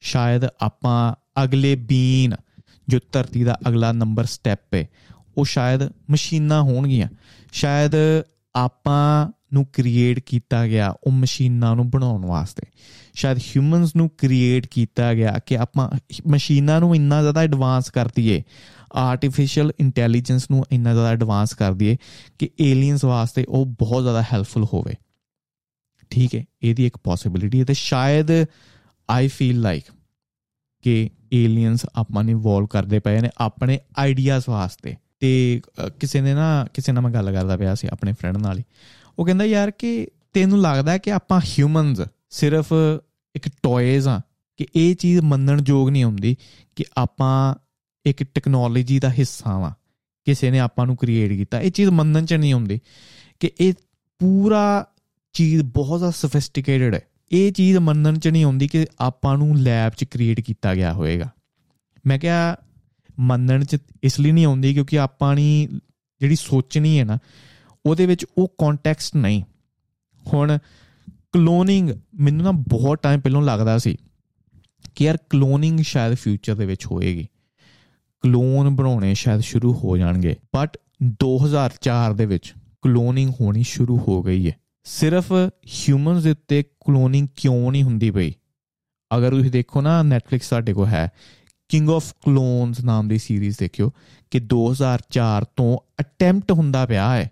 [0.00, 2.34] ਸ਼ਾਇਦ ਆਪਾਂ ਅਗਲੇ ਬੀਨ
[2.88, 4.88] ਜੋ ਧਰਤੀ ਦਾ ਅਗਲਾ ਨੰਬਰ ਸਟੈਪ ਹੈ,
[5.38, 7.08] ਉਹ ਸ਼ਾਇਦ ਮਸ਼ੀਨਾਂ ਹੋਣਗੀਆਂ।
[7.52, 7.92] ਸ਼ਾਇਦ
[8.54, 12.66] ਆਪਾਂ ਨੂੰ ਕ੍ਰੀਏਟ ਕੀਤਾ ਗਿਆ, ਉਹ ਮਸ਼ੀਨਾਂ ਨੂੰ ਬਣਾਉਣ ਵਾਸਤੇ।
[13.14, 15.88] ਸ਼ਾਇਦ ਹਿਊਮਨਸ ਨੂੰ ਕ੍ਰੀਏਟ ਕੀਤਾ ਗਿਆ ਕਿ ਆਪਾਂ
[16.26, 18.42] ਮਸ਼ੀਨਾਂ ਨੂੰ ਇੰਨਾ ਜ਼ਿਆਦਾ ਐਡਵਾਂਸ ਕਰ ਦਈਏ
[18.94, 21.96] ਆਰਟੀਫੀਸ਼ੀਅਲ ਇੰਟੈਲੀਜੈਂਸ ਨੂੰ ਇੰਨਾ ਜ਼ਿਆਦਾ ਐਡਵਾਂਸ ਕਰ ਦਈਏ
[22.38, 24.94] ਕਿ ਏਲੀਅਨਸ ਵਾਸਤੇ ਉਹ ਬਹੁਤ ਜ਼ਿਆਦਾ ਹੈਲਪਫੁਲ ਹੋਵੇ।
[26.10, 28.30] ਠੀਕ ਹੈ, ਇਹਦੀ ਇੱਕ ਪੋਸਿਬਿਲਿਟੀ ਹੈ ਤੇ ਸ਼ਾਇਦ
[29.10, 29.84] ਆਈ ਫੀਲ ਲਾਈਕ
[30.82, 35.60] ਕਿ ਏਲੀਅਨਸ ਆਪਾਂ ਨੂੰ ਇਵੋਲਵ ਕਰਦੇ ਪਏ ਨੇ ਆਪਣੇ ਆਈਡੀਆਜ਼ ਵਾਸਤੇ। ਤੇ
[36.00, 38.64] ਕਿਸੇ ਨੇ ਨਾ, ਕਿਸੇ ਨਾਲ ਮੈਂ ਗੱਲ ਕਰਦਾ ਪਿਆ ਸੀ ਆਪਣੇ ਫਰੈਂਡ ਨਾਲ ਹੀ।
[39.18, 42.00] ਉਹ ਕਹਿੰਦਾ ਯਾਰ ਕਿ ਤੈਨੂੰ ਲੱਗਦਾ ਕਿ ਆਪਾਂ ਹਿਊਮਨਸ
[42.30, 42.72] ਸਿਰਫ
[43.34, 44.20] ਇੱਕ ਟੌਇਜ਼ ਆ,
[44.56, 46.36] ਕਿ ਇਹ ਚੀਜ਼ ਮੰਨਣ ਯੋਗ ਨਹੀਂ ਹੁੰਦੀ
[46.76, 47.54] ਕਿ ਆਪਾਂ
[48.06, 49.70] ਇੱਕ ਟੈਕਨੋਲੋਜੀ ਦਾ ਹਿੱਸਾ ਵਾਂ,
[50.24, 52.80] ਕਿਸੇ ਨੇ ਆਪਾਂ ਨੂੰ ਕ੍ਰੀਏਟ ਕੀਤਾ। ਇਹ ਚੀਜ਼ ਮੰਨਣ ਚ ਨਹੀਂ ਹੁੰਦੀ
[53.40, 53.74] ਕਿ ਇਹ
[54.18, 54.86] ਪੂਰਾ
[55.32, 57.00] ਚੀਜ਼ ਬਹੁਤ ਜ਼ਿਆਦਾ ਸੋਫਿਸਟੀਕੇਟਡ ਹੈ।
[57.32, 61.30] ਇਹ ਚੀਜ਼ ਮੰਨਣ ਚ ਨਹੀਂ ਹੁੰਦੀ ਕਿ ਆਪਾਂ ਨੂੰ ਲੈਬ ਚ ਕ੍ਰੀਏਟ ਕੀਤਾ ਗਿਆ ਹੋਵੇਗਾ
[62.06, 62.56] ਮੈਂ ਕਿਹਾ
[63.20, 65.68] ਮੰਨਣ ਚ ਇਸ ਲਈ ਨਹੀਂ ਆਉਂਦੀ ਕਿਉਂਕਿ ਆਪਾਂ ਨਹੀਂ
[66.20, 67.18] ਜਿਹੜੀ ਸੋਚਣੀ ਹੈ ਨਾ
[67.86, 69.42] ਉਹਦੇ ਵਿੱਚ ਉਹ ਕੰਟੈਕਸਟ ਨਹੀਂ।
[70.34, 70.58] ਹੁਣ
[71.32, 73.96] ਕਲੋਨਿੰਗ ਮੈਨੂੰ ਨਾ ਬਹੁਤ ਟਾਈਮ ਪਹਿਲਾਂ ਲੱਗਦਾ ਸੀ
[74.94, 77.28] ਕਿ ਯਾਰ ਕਲੋਨਿੰਗ ਸ਼ਾਇਦ ਫਿਊਚਰ ਦੇ ਵਿੱਚ ਹੋਏਗੀ।
[78.20, 84.48] ਕਲੋਨ ਬਣਾਉਣੇ ਸ਼ਾਇਦ ਸ਼ੁਰੂ ਹੋ ਜਾਣਗੇ। ਬਟ 2004 ਦੇ ਵਿੱਚ ਕਲੋਨਿੰਗ ਹੋਣੀ ਸ਼ੁਰੂ ਹੋ ਗਈ
[84.48, 85.32] ਹੈ। ਸਿਰਫ
[85.66, 88.32] ਹਿਊਮਨਸ ਦੇ ਉੱਤੇ ਕਲੋਨਿੰਗ ਕਿਉਂ ਨਹੀਂ ਹੁੰਦੀ ਪਈ?
[89.16, 91.10] ਅਗਰ ਤੁਸੀਂ ਦੇਖੋ ਨਾ, Netflix ਸਾਡੇ ਕੋ ਹੈ।
[91.68, 93.92] ਕਿੰਗ ਆਫ ਕਲੋਨਸ ਨਾਮ ਦੀ ਸੀਰੀਜ਼ ਦੇਖਿਓ
[94.30, 97.30] ਕਿ 2004 ਤੋਂ ਅਟੈਂਪਟ ਹੁੰਦਾ ਪਿਆ ਹੈ।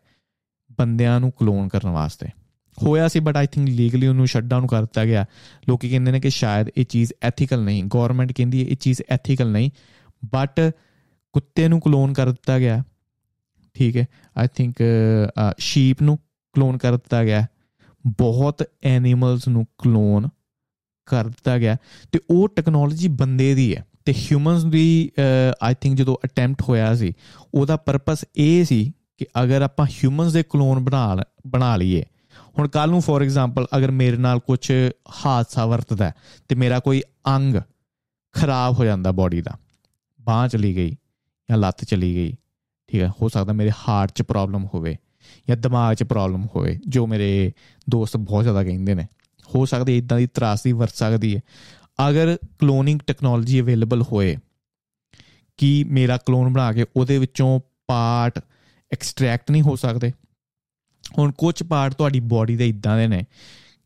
[0.79, 2.29] ਬੰਦਿਆਂ ਨੂੰ ਕਲੋਨ ਕਰਨ ਵਾਸਤੇ।
[2.83, 5.27] ਹੋਇਆ ਸੀ ਬਟ ਆਈ ਥਿੰਕ ਲੀਗਲੀ ਉਹਨੂੰ ਸ਼ਟ ਡਾਊਨ ਕਰ ਦਿੱਤਾ ਗਿਆ।
[5.69, 9.51] ਲੋਕੀ ਕਹਿੰਦੇ ਨੇ ਕਿ ਸ਼ਾਇਦ ਇਹ ਚੀਜ਼ ਐਥੀਕਲ ਨਹੀਂ। ਗਵਰਨਮੈਂਟ ਕਹਿੰਦੀ ਹੈ ਇਹ ਚੀਜ਼ ਐਥੀਕਲ
[9.51, 9.71] ਨਹੀਂ।
[10.35, 10.73] ਬਟ
[11.33, 12.85] ਕੁੱਤੇ ਨੂੰ ਕਲੋਨ ਕਰ ਦਿੱਤਾ ਗਿਆ।
[13.75, 14.07] ਠੀਕ ਹੈ।
[14.39, 14.77] ਆਈ ਥਿੰਕ
[15.59, 16.19] ਸ਼ੀਪ ਨੂੰ
[16.53, 17.47] ਕਲੋਨ ਕਰ ਦਿੱਤਾ ਗਿਆ।
[18.07, 20.29] ਬਹੁਤ ਐਨੀਮਲਸ ਨੂੰ ਕਲੋਨ
[21.07, 21.77] ਕਰ ਦਿੱਤਾ ਗਿਆ।
[22.13, 25.11] ਤੇ ਉਹ ਟੈਕਨੋਲੋਜੀ ਬੰਦੇ ਦੀ ਹੈ। ਤੇ ਹਿਊਮਨਸ ਦੀ
[25.63, 27.13] ਆਈ ਥਿੰਕ ਜਦੋਂ ਅਟੈਂਪਟ ਹੋਇਆ ਸੀ,
[27.55, 32.05] ਉਹਦਾ ਪਰਪਸ ਇਹ ਸੀ ਕਿ ਅਗਰ ਆਪਾਂ ਹਿਊਮਨਸ ਦੇ ਕਲੋਨ ਬਣਾ ਬਣਾ ਲਈਏ।
[32.59, 34.71] ਹੁਣ ਕੱਲ ਨੂੰ ਫੋਰ ਐਗਜ਼ਾਮਪਲ ਅਗਰ ਮੇਰੇ ਨਾਲ ਕੁਝ
[35.27, 36.13] ਹਾਦਸਾ ਵਰਤਦਾ
[36.49, 37.57] ਤੇ ਮੇਰਾ ਕੋਈ ਅੰਗ
[38.33, 39.57] ਖਰਾਬ ਹੋ ਜਾਂਦਾ ਬਾਡੀ ਦਾ,
[40.21, 40.91] ਬਾਹ ਚਲੀ ਗਈ
[41.51, 42.37] ਜਾਂ ਲੱਤ ਚਲੀ ਗਈ,
[42.89, 44.97] ਠੀਕ ਹੈ, ਹੋ ਸਕਦਾ ਮੇਰੇ ਹਾਰਟ 'ਚ ਪ੍ਰੋਬਲਮ ਹੋਵੇ
[45.49, 47.53] ਜਾਂ ਦਿਮਾਗ 'ਚ ਪ੍ਰੋਬਲਮ ਹੋਵੇ, ਜੋ ਮੇਰੇ
[47.91, 49.07] ਦੋਸਤ ਬਹੁਤ ਜ਼ਿਆਦਾ ਕਹਿੰਦੇ ਨੇ।
[49.55, 51.41] ਹੋ ਸਕਦੀ ਇਦਾਂ ਦੀ ਤਰਾਸਦੀ ਵਰਤ ਸਕਦੀ ਹੈ।
[52.09, 54.37] ਅਗਰ ਕਲੋਨਿੰਗ ਟੈਕਨੋਲੋਜੀ ਅਵੇਲੇਬਲ ਹੋਏ,
[55.57, 58.39] ਕਿ ਮੇਰਾ ਕਲੋਨ ਬਣਾ ਕੇ ਉਹਦੇ ਵਿੱਚੋਂ ਪਾਰਟ
[58.93, 60.13] ਐਕਸਟ੍ਰੈਕਟ ਨਹੀਂ ਹੋ ਸਕਦੇ।
[61.19, 63.25] ਹੁਣ ਕੁਝ ਪਾਰਟ ਤੁਹਾਡੀ ਬਾਡੀ ਦੇ ਇਦਾਂ ਦੇ ਨੇ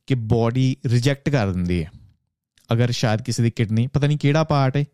[0.08, 1.90] ਕਿ ਬਾਡੀ ਰਿਜੈਕਟ ਕਰ ਦਿੰਦੀ ਹੈ।
[2.70, 4.84] ਅਗਰ ਸ਼ਾਇਦ ਕਿਸੇ ਦੀ ਕਿਡਨੀ ਪਤਾ ਨਹੀਂ ਕਿਹੜਾ ਪਾਰਟ ਹੈ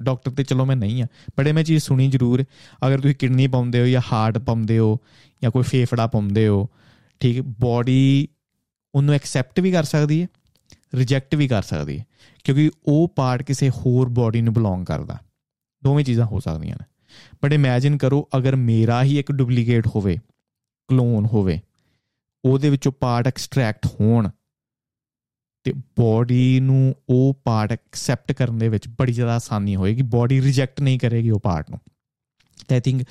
[0.00, 1.06] ਡਾਕਟਰ ਤੇ ਚਲੋ ਮੈਂ ਨਹੀਂ ਆ
[1.38, 2.44] ਬੜੇ ਮੈਂ ਚੀਜ਼ ਸੁਣੀ ਜ਼ਰੂਰ।
[2.86, 4.98] ਅਗਰ ਤੁਸੀਂ ਕਿਡਨੀ ਪਾਉਂਦੇ ਹੋ ਜਾਂ ਹਾਰਟ ਪਾਉਂਦੇ ਹੋ
[5.42, 6.68] ਜਾਂ ਕੋਈ ਫੇਫੜਾ ਪਾਉਂਦੇ ਹੋ,
[7.20, 8.28] ਠੀਕ ਬਾਡੀ
[8.94, 10.26] ਉਹਨੂੰ ਐਕਸੈਪਟ ਵੀ ਕਰ ਸਕਦੀ ਹੈ
[10.94, 12.04] ਰਿਜੈਕਟ ਵੀ ਕਰ ਸਕਦੀ ਹੈ,
[12.44, 15.18] ਕਿਉਂਕਿ ਉਹ ਪਾਰਟ ਕਿਸੇ ਹੋਰ ਬਾਡੀ ਨੂੰ ਬਿਲੋਂਗ ਕਰਦਾ।
[15.82, 16.84] ਦੋਵੇਂ ਚੀਜ਼ਾਂ ਹੋ ਸਕਦੀਆਂ ਨੇ।
[17.44, 20.18] ਬਟ ਇਮੇਜਿਨ ਕਰੋ ਅਗਰ ਮੇਰਾ ਹੀ ਇੱਕ ਡੁਪਲੀਕੇਟ ਹੋਵੇ
[20.88, 21.60] ਕਲੋਨ ਹੋਵੇ
[22.44, 24.30] ਉਹਦੇ ਵਿੱਚੋਂ ਪਾਰਟ ਐਕਸਟ੍ਰੈਕਟ ਹੋਣ
[25.64, 30.80] ਤੇ ਬਾਡੀ ਨੂੰ ਉਹ ਪਾਰਟ ਐਕਸੈਪਟ ਕਰਨ ਦੇ ਵਿੱਚ ਬੜੀ ਜ਼ਿਆਦਾ ਆਸਾਨੀ ਹੋਏਗੀ ਬਾਡੀ ਰਿਜੈਕਟ
[30.80, 31.78] ਨਹੀਂ ਕਰੇਗੀ ਉਹ ਪਾਰਟ ਨੂੰ
[32.68, 33.02] ਤੇ ਆਈ ਥਿੰਕ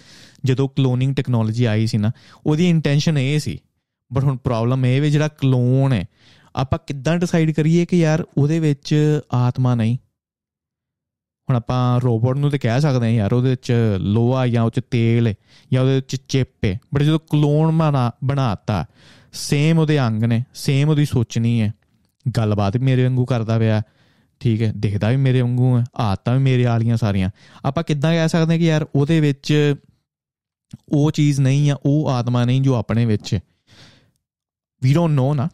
[0.46, 2.12] ਜਦੋਂ ਕਲੋਨਿੰਗ ਟੈਕਨੋਲੋਜੀ ਆਈ ਸੀ ਨਾ
[2.46, 3.60] ਉਹਦੀ ਇੰਟੈਂਸ਼ਨ ਇਹ ਸੀ
[4.14, 6.06] ਬਟ ਹੁਣ ਪ੍ਰੋਬਲਮ ਇਹ ਵੀ ਜਿਹੜਾ ਕਲੋਨ ਹੈ
[6.56, 8.96] ਆਪਾਂ ਕਿੱਦਾਂ ਡਿਸਾਈਡ ਕਰੀਏ ਕਿ ਯਾਰ ਉਹਦੇ ਵਿੱਚ
[9.34, 9.98] ਆਤਮਾ ਨਹੀਂ
[11.50, 14.82] ਹੁਣ ਆਪਾਂ ਰੋਬੋਟ ਨੂੰ ਤੇ ਕਹਿ ਸਕਦੇ ਹਾਂ ਯਾਰ, ਉਹਦੇ ਵਿੱਚ ਲੋਹਾ ਜਾਂ ਉਹ ਚ
[14.92, 15.34] ਤੇਲ ਹੈ
[15.74, 18.86] ਜਾਂ ਉਹਦੇ ਵਿੱਚ ਚਿੱਪ ਹੈ ਬਟ ਜਦੋਂ ਕਲੋਨ ਬਣਾ, ਬਣਾਤਾ
[19.34, 21.72] ਸੇਮ ਉਹਦੇ ਅੰਗ ਨੇ ਸੇਮ ਉਹਦੀ ਸੋਚਣੀ ਹੈ
[22.38, 23.82] ਗੱਲਬਾਤ ਵੀ ਮੇਰੇ ਵਾਂਗੂ ਕਰਦਾ ਪਿਆ,
[24.40, 27.30] ਠੀਕ ਹੈ ਦਿਖਦਾ ਵੀ ਮੇਰੇ ਵਾਂਗੂ ਹੈ ਆਦਤਾਂ ਵੀ ਮੇਰੇ ਵਾਲੀਆਂ ਸਾਰੀਆਂ।
[27.66, 29.76] ਆਪਾਂ ਕਿੱਦਾਂ ਕਹਿ ਸਕਦੇ ਹਾਂ ਕਿ ਯਾਰ, ਉਹਦੇ ਵਿੱਚ
[30.90, 33.38] ਉਹ ਚੀਜ਼ ਨਹੀਂ ਆ, ਉਹ ਆਤਮਾ ਨਹੀਂ ਜੋ ਆਪਣੇ ਵਿੱਚ
[34.82, 35.48] ਵੀ ਡੋਨਟ ਨੋ ਨਾ।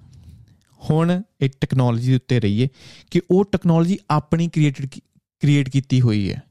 [0.89, 2.67] ਹੁਣ ਇੱਕ ਟੈਕਨੋਲੋਜੀ ਦੇ ਉੱਤੇ ਰਹੀਏ
[3.11, 4.85] ਕਿ ਉਹ ਟੈਕਨੋਲੋਜੀ ਆਪਣੀ ਕ੍ਰੀਏਟਡ
[5.45, 6.41] ਕ੍ਰੀਏਟ ਕੀਤੀ ਹੋਈ ਹੈ।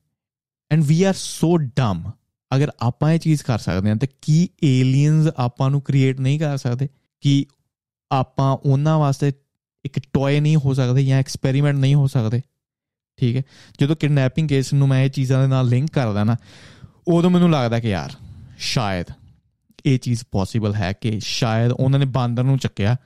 [0.70, 2.10] ਐਂਡ ਵੀ ਆਰ ਸੋ ਡਮ
[2.56, 6.56] ਅਗਰ ਆਪਾਂ ਇਹ ਚੀਜ਼ ਕਰ ਸਕਦੇ ਹਾਂ, ਤੇ ਕੀ ਏਲੀਅਨਸ ਆਪਾਂ ਨੂੰ ਕ੍ਰੀਏਟ ਨਹੀਂ ਕਰ
[6.56, 6.88] ਸਕਦੇ?
[7.20, 7.46] ਕਿ
[8.12, 9.32] ਆਪਾਂ ਉਹਨਾਂ ਵਾਸਤੇ
[9.84, 12.40] ਇੱਕ ਟੌਏ ਨਹੀਂ ਹੋ ਸਕਦੇ ਜਾਂ ਐਕਸਪੈਰੀਮੈਂਟ ਨਹੀਂ ਹੋ ਸਕਦੇ?
[13.16, 13.42] ਠੀਕ ਹੈ।
[13.80, 16.36] ਜਦੋਂ ਕਿਡਨੈਪਿੰਗ ਕੇਸ ਨੂੰ ਮੈਂ ਇਹ ਚੀਜ਼ਾਂ ਦੇ ਨਾਲ ਲਿੰਕ ਕਰਦਾ ਨਾ,
[17.08, 18.12] ਉਦੋਂ ਮੈਨੂੰ ਲੱਗਦਾ ਕਿ ਯਾਰ,
[18.58, 19.06] ਸ਼ਾਇਦ
[19.86, 22.96] ਇਹ ਚੀਜ਼ ਪੋਸੀਬਲ ਹੈ ਕਿ ਸ਼ਾਇਦ ਉਹਨਾਂ ਨੇ ਬਾਂਦਰ ਨੂੰ ਚੱਕਿਆ।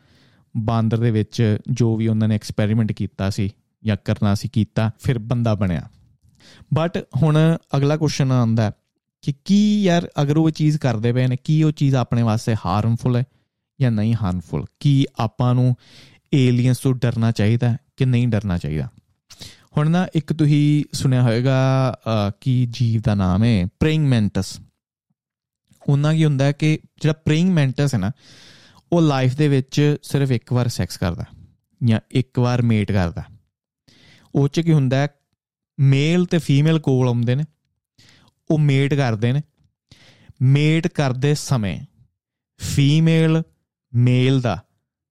[0.57, 3.51] ਬਾਂਦਰ ਦੇ ਵਿੱਚ ਜੋ ਵੀ ਉਹਨਾਂ ਨੇ ਐਕਸਪੈਰੀਮੈਂਟ ਕੀਤਾ ਸੀ
[3.83, 5.89] ਜਾਂ ਕਰਨਾ ਸੀ ਕੀਤਾ, ਫਿਰ ਬੰਦਾ ਬਣਿਆ।
[6.75, 7.37] ਬਟ ਹੁਣ
[7.77, 8.71] ਅਗਲਾ ਕੁਐਸਚਨ ਆਉਂਦਾ
[9.25, 13.17] ਕਿ ਕੀ ਯਾਰ ਅਗਰ ਉਹ ਚੀਜ਼ ਕਰਦੇ ਪਏ ਨੇ, ਕੀ ਉਹ ਚੀਜ਼ ਆਪਣੇ ਵਾਸਤੇ ਹਾਰਮਫੁਲ
[13.17, 13.25] ਹੈ
[13.81, 15.75] ਜਾਂ ਨਹੀਂ ਹਾਰਮਫੁਲ ਕੀ ਆਪਾਂ ਨੂੰ
[16.35, 18.89] ਏਲੀਅਨਸ ਤੋਂ ਡਰਨਾ ਚਾਹੀਦਾ ਕਿ ਨਹੀਂ ਡਰਨਾ ਚਾਹੀਦਾ?
[19.77, 21.59] ਹੁਣ ਨਾ ਇੱਕ ਤੁਸੀਂ ਸੁਣਿਆ ਹੋਵੇਗਾ
[22.41, 24.59] ਕਿ ਜੀਵ ਦਾ ਨਾਮ ਹੈ ਪ੍ਰੇਇੰਗ ਮੈਂਟਸ
[25.89, 28.11] ਉਹਨਾਂ ਕੀ ਹੁੰਦਾ ਕਿ ਜਿਹੜਾ ਪ੍ਰੇਇੰਗ ਮੈਂਟਸ ਹੈ ਨਾ,
[28.93, 31.25] ਉਹ ਲਾਈਫ ਦੇ ਵਿੱਚ ਸਿਰਫ ਇੱਕ ਵਾਰ ਸੈਕਸ ਕਰਦਾ
[31.85, 33.23] ਜਾਂ ਇੱਕ ਵਾਰ ਮੇਟ ਕਰਦਾ
[34.39, 35.09] ਉਹ ਚ ਕੀ ਹੁੰਦਾ
[35.81, 37.45] ਮੇਲ ਤੇ ਫੀਮੇਲ ਕੋਲ ਆਉਂਦੇ ਨੇ,
[38.51, 39.43] ਉਹ ਮੇਟ ਕਰਦੇ ਨੇ।
[40.43, 41.87] ਮੇਟ ਕਰਦੇ ਸਮੇਂ
[42.57, 43.43] ਫੀਮੇਲ
[43.95, 44.65] ਮੇਲ ਦਾ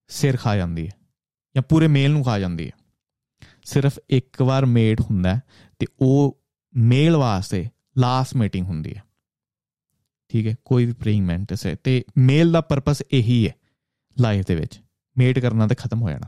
[0.08, 0.92] ਸਿਰ ਖਾ ਜਾਂਦੀ ਹੈ
[1.56, 2.72] ਜਾਂ ਪੂਰੇ ਮੇਲ ਨੂੰ ਖਾ ਜਾਂਦੀ ਹੈ।
[3.64, 5.40] ਸਿਰਫ ਇੱਕ ਵਾਰ ਮੇਟ ਹੁੰਦਾ
[5.80, 6.44] ਤੇ ਉਹ
[6.78, 9.04] ਮੇਲ ਵਾਸਤੇ ਲਾਸਟ ਮੀਟਿੰਗ ਹੁੰਦੀ ਹੈ।
[10.30, 13.56] ਠੀਕ ਹੈ, ਕੋਈ ਵੀ ਪ੍ਰੇਇੰਗ ਮੈਂਟਸ ਹੈ ਤੇ ਮੇਲ ਦਾ ਪਰਪਸ ਇਹੀ ਹੈ
[14.20, 14.82] ਲਾਈਫ ਦੇ ਵਿੱਚ।
[15.18, 16.28] ਮੇਟ ਕਰਨਾ ਤੇ ਖਤਮ ਹੋ ਜਾਣਾ।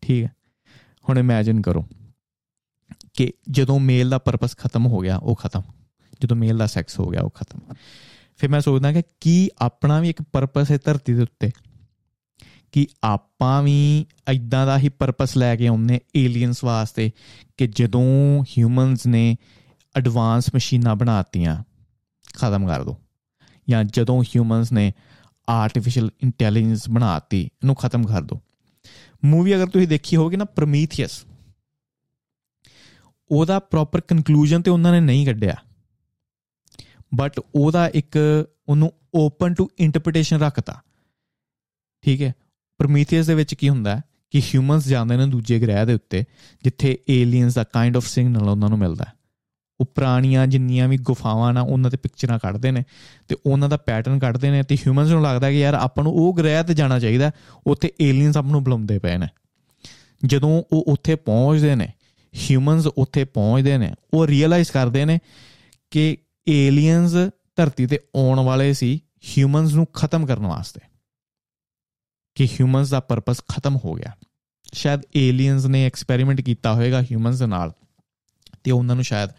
[0.00, 0.30] ਠੀਕ ਹੈ।
[1.08, 1.86] ਹੁਣ ਇਮੇਜਿਨ ਕਰੋ
[3.14, 5.62] ਕਿ ਜਦੋਂ ਮੇਲ ਦਾ ਪਰਪਸ ਖਤਮ ਹੋ ਗਿਆ, ਉਹ ਖਤਮ।
[6.22, 7.74] ਜਦੋਂ ਮੇਲ ਦਾ ਸੈਕਸ ਹੋ ਗਿਆ, ਉਹ ਖਤਮ।
[8.36, 11.50] ਫਿਰ ਮੈਂ ਸੋਚਦਾ ਕਿ ਕੀ ਆਪਣਾ ਵੀ ਇੱਕ ਪਰਪਸ ਹੈ ਧਰਤੀ ਦੇ ਉੱਤੇ?
[12.72, 17.10] ਕਿ ਆਪਾਂ ਵੀ ਐਦਾਂ ਦਾ ਹੀ ਪਰਪਸ ਲੈ ਕੇ ਆਉਂਦੇ ਏਲੀਅਨਸ ਵਾਸਤੇ
[17.56, 19.36] ਕਿ ਜਦੋਂ ਹਿਊਮਨਸ ਨੇ
[19.96, 21.64] ਐਡਵਾਂਸ ਮਸ਼ੀਨਾਂ ਬਣਾਤੀਆਂ,
[22.36, 22.96] ਖਤਮ ਕਰ ਦੋ।
[23.68, 24.92] ਜਾਂ ਜਦੋਂ ਹਿਊਮਨਸ ਨੇ
[25.48, 28.40] ਆਰਟੀਫੀਸ਼ੀਅਲ ਇੰਟੈਲੀਜੈਂਸ ਬਣਾਤੀ, ਇਹਨੂੰ ਖਤਮ ਕਰ ਦੋ।
[29.24, 31.24] ਮੂਵੀ ਅਗਰ ਤੁਸੀਂ ਦੇਖੀ ਹੋਗੀ ਨਾ ਪ੍ਰੋਮੀਥੀਅਸ
[33.30, 35.54] ਉਹਦਾ ਪ੍ਰੋਪਰ ਕਨਕਲੂਜਨ ਤੇ ਉਹਨਾਂ ਨੇ ਨਹੀਂ ਕੱਢਿਆ।
[37.14, 38.18] ਬਟ ਉਹਦਾ ਇੱਕ
[38.68, 40.82] ਉਹਨੂੰ ਓਪਨ ਟੂ ਇੰਟਰਪ੍ਰੀਟੇਸ਼ਨ ਰੱਖਤਾ।
[42.02, 42.34] ਠੀਕ ਹੈ?
[42.78, 46.24] ਪ੍ਰੋਮੀਥੀਅਸ ਦੇ ਵਿੱਚ ਕੀ ਹੁੰਦਾ ਕਿ ਹਿਊਮਨਸ ਜਾਂਦੇ ਨੇ ਦੂਜੇ ਗ੍ਰਹਿ ਦੇ ਉੱਤੇ,
[46.64, 49.04] ਜਿੱਥੇ ਏਲੀਅਨਸ ਦਾ ਕਾਈਂਡ ਆਫ ਸਿਗਨਲ ਉਹਨਾਂ ਨੂੰ ਮਿਲਦਾ
[49.82, 52.82] ਉਹ ਪੁਰਾਣੀਆਂ ਜਿੰਨੀਆਂ ਵੀ ਗੁਫਾਵਾਂ ਨਾ, ਉਹਨਾਂ ਤੇ ਪਿਕਚਰਾਂ ਕੱਢਦੇ ਨੇ
[53.28, 56.34] ਤੇ ਉਹਨਾਂ ਦਾ ਪੈਟਰਨ ਕੱਢਦੇ ਨੇ ਤੇ ਹਿਊਮਨਸ ਨੂੰ ਲੱਗਦਾ ਕਿ ਯਾਰ ਆਪਾਂ ਨੂੰ ਉਹ
[56.34, 57.30] ਗ੍ਰਹਿ ਤੇ ਜਾਣਾ ਚਾਹੀਦਾ,
[57.66, 59.28] ਉੱਥੇ ਏਲੀਅਨਸ ਆਪ ਨੂੰ ਬੁਲਾਉਂਦੇ ਪਏ ਨੇ।
[60.24, 61.88] ਜਦੋਂ ਉਹ ਉੱਥੇ ਪਹੁੰਚਦੇ ਨੇ
[62.34, 65.18] ਹਿਊਮਨਸ ਉੱਥੇ ਪਹੁੰਚਦੇ ਨੇ, ਉਹ ਰੀਅਲਾਈਜ਼ ਕਰਦੇ ਨੇ
[65.90, 66.16] ਕਿ
[66.48, 67.14] ਏਲੀਅਨਸ
[67.56, 70.80] ਧਰਤੀ ਤੇ ਆਉਣ ਵਾਲੇ ਸੀ ਹਿਊਮਨਸ ਨੂੰ ਖਤਮ ਕਰਨ ਵਾਸਤੇ।
[72.34, 74.12] ਕਿ ਹਿਊਮਨਸ ਦਾ ਪਰਪਸ ਖਤਮ ਹੋ ਗਿਆ।
[74.72, 77.72] ਸ਼ਾਇਦ ਏਲੀਅਨਸ ਨੇ ਐਕਸਪੈਰੀਮੈਂਟ ਕੀਤਾ ਹੋਵੇਗਾ ਹਿਊਮਨਸ ਦੇ ਨਾਲ,
[78.64, 79.30] ਤੇ ਉਹਨਾਂ ਨੂੰ ਸ਼ਾਇਦ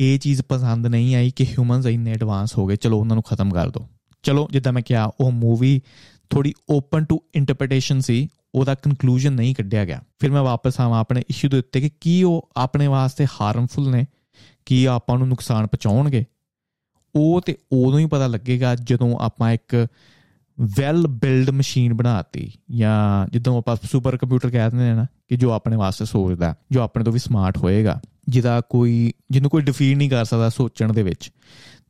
[0.00, 3.50] ਇਹ ਚੀਜ਼ ਪਸੰਦ ਨਹੀਂ ਆਈ ਕਿ ਹਿਊਮਨਸ ਇੰਨੇ ਐਡਵਾਂਸ ਹੋ ਗਏ। ਚਲੋ, ਉਹਨਾਂ ਨੂੰ ਖਤਮ
[3.50, 3.88] ਕਰ ਦਿਓ
[4.22, 5.80] ਚਲੋ, ਜਿੱਦਾਂ ਮੈਂ ਕਿਹਾ, ਉਹ ਮੂਵੀ
[6.30, 11.20] ਥੋੜੀ ਓਪਨ ਟੂ ਇੰਟਰਪ੍ਰੀਟੇਸ਼ਨ ਸੀ, ਉਹਦਾ ਕਨਕਲੂਜਨ ਨਹੀਂ ਕੱਢਿਆ ਗਿਆ। ਫਿਰ ਮੈਂ ਵਾਪਸ ਆਵਾਂ ਆਪਣੇ
[11.20, 14.06] ਇਸ਼ੂ ਦੇ ਉੱਤੇ ਕਿ ਕੀ ਉਹ ਆਪਣੇ ਵਾਸਤੇ ਹਾਰਮਫੁਲ ਨੇ?
[14.66, 16.24] ਕੀ ਆਪਾਂ ਨੂੰ ਨੁਕਸਾਨ ਪਹੁੰਚਾਉਣਗੇ?
[17.16, 19.86] ਉਹ ਤੇ ਉਦੋਂ ਹੀ ਪਤਾ ਲੱਗੇਗਾ ਜਦੋਂ ਆਪਾਂ ਇੱਕ
[20.60, 25.50] ਵੈਲ ਬਿਲਡ ਮਸ਼ੀਨ ਬਣਾਤੀ, ਜਾਂ ਜਦੋਂ ਆਪਾਂ ਸੁਪਰ ਕੰਪਿਊਟਰ ਕਹਿ ਦਿੰਦੇ ਨੇ ਨਾ, ਕਿ ਜੋ
[25.50, 30.10] ਆਪਣੇ ਵਾਸਤੇ ਸੋਚਦਾ, ਜੋ ਆਪਣੇ ਤੋਂ ਵੀ ਸਮਾਰਟ ਹੋਏਗਾ। ਜਿਹਦਾ ਕੋਈ, ਜਿਹਨੂੰ ਕੋਈ ਡਿਫੀਨ ਨਹੀਂ
[30.10, 31.30] ਕਰ ਸਕਦਾ ਸੋਚਣ ਦੇ ਵਿੱਚ।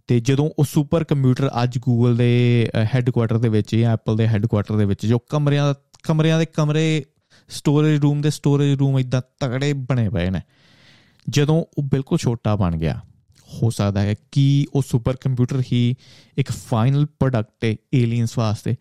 [0.06, 4.76] ਤੇ ਜਦੋਂ ਉਹ ਸੁਪਰ ਕੰਪਿਊਟਰ ਅੱਜ ਗੂਗਲ ਦੇ ਹੈੱਡਕੁਆਟਰ ਦੇ ਵਿੱਚ ਜਾਂ ਐਪਲ ਦੇ ਹੈੱਡਕੁਆਟਰ
[4.76, 7.04] ਦੇ ਵਿੱਚ, ਜੋ ਕਮਰਿਆਂ ਕਮਰਿਆਂ ਦੇ ਕਮਰੇ
[7.48, 10.40] ਸਟੋਰੇਜ ਰੂਮ ਦੇ ਸਟੋਰੇਜ ਰੂਮ ਇਦਾਂ ਤਗੜੇ ਬਣੇ ਪਏ ਨੇ।
[11.28, 13.00] ਜਦੋਂ ਉਹ ਬਿਲਕੁਲ ਛੋਟਾ ਬਣ ਗਿਆ,
[13.54, 15.94] ਹੋ ਸਕਦਾ ਹੈ ਕਿ ਉਹ ਸੁਪਰ ਕੰਪਿਊਟਰ ਹੀ
[16.38, 18.74] ਇੱਕ ਫਾਈਨਲ ਪ੍ਰੋਡਕਟ ਹੈ ਏਲੀਅਨਸ ਵਾਸਤੇ,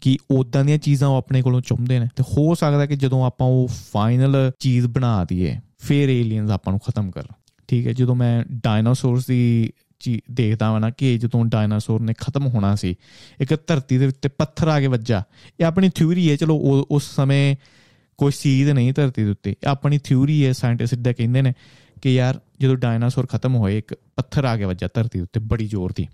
[0.00, 3.46] ਕਿ ਉਦਾਂ ਦੀਆਂ ਚੀਜ਼ਾਂ ਉਹ ਆਪਣੇ ਕੋਲੋਂ ਚਾਹੁੰਦੇ ਨੇ। ਤੇ ਹੋ ਸਕਦਾ ਕਿ ਜਦੋਂ ਆਪਾਂ
[3.46, 7.22] ਉਹ ਫਾਈਨਲ ਚੀਜ਼ ਬਣਾ ਦਈਏ ਫਿਰ ਏਲੀਅਨਸ ਆਪਾਂ ਨੂੰ ਖਤਮ ਕਰ
[7.68, 12.46] ਠੀਕ ਹੈ, ਜਦੋਂ ਮੈਂ ਡਾਇਨਾਸੌਰਸ ਦੀ ਚੀ, ਦੇਖਦਾ ਹਾਂ ਨਾ ਕਿ ਜਦੋਂ ਡਾਇਨਾਸੌਰ ਨੇ ਖਤਮ
[12.46, 12.94] ਹੋਣਾ ਸੀ,
[13.40, 15.22] ਇੱਕ ਧਰਤੀ ਦੇ ਉੱਤੇ ਪੱਥਰ ਆ ਕੇ ਵੱਜਾ।
[15.60, 17.56] ਇਹ ਆਪਣੀ ਥਿਊਰੀ ਹੈ, ਚਲੋ ਉਸ ਸਮੇਂ
[18.18, 21.52] ਕੋਈ ਚੀਜ਼ ਨਹੀਂ ਧਰਤੀ ਦੇ ਉੱਤੇ। ਆਪਣੀ ਥਿਊਰੀ ਹੈ ਸਾਇੰਟਿਸਟ ਦਾ ਕਹਿੰਦੇ ਨੇ
[22.02, 25.92] ਕਿ ਯਾਰ ਜਦੋਂ ਡਾਇਨਾਸੌਰ ਖਤਮ ਹੋਏ, ਇੱਕ ਪੱਥਰ ਆ ਕੇ ਵੱਜਾ ਧਰਤੀ ਉੱਤੇ, ਬੜੀ ਜ਼ੋਰ
[25.96, 26.06] ਦੀ।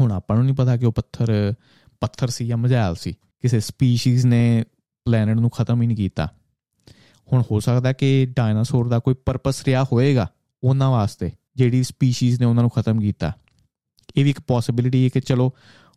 [0.00, 1.54] ਹੁਣ ਆਪਾਂ ਨੂੰ ਨਹੀਂ ਪਤਾ ਕਿ ਉਹ ਪੱਥਰ
[2.00, 4.64] ਪੱਥਰ ਸੀ ਜਾਂ ਮਜਾਲ ਸੀ। ਕਿਸੇ ਸਪੀਸੀਜ਼ ਨੇ
[5.04, 6.28] ਪਲੈਨਟ ਨੂੰ ਖਤਮ ਹੀ ਨਹੀਂ ਕੀਤਾ।
[7.32, 10.32] ਹੁਣ ਹੋ ਸਕਦਾ ਕਿ ਡਾਇਨਾਸੌਰ ਦਾ ਕੋਈ ਪਰਪਸ ਰਿਹਾ ਹੋਵੇਗਾ
[10.64, 13.32] ਉਹਨਾਂ ਵਾਸਤੇ, ਜਿਹੜੀ ਸਪੀਸੀਜ਼ ਨੇ ਉਹਨਾਂ ਨੂੰ ਖਤਮ ਕੀਤਾ।
[14.16, 15.52] ਇਹ ਵੀ ਇੱਕ ਪੋਸਿਬਿਲਿਟੀ ਹੈ ਕਿ ਚਲੋ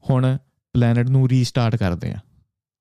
[0.10, 0.38] ਹੁਣ
[0.74, 2.18] ਪਲੈਨਟ ਨੂੰ ਰੀਸਟਾਰਟ ਕਰਦੇ ਆ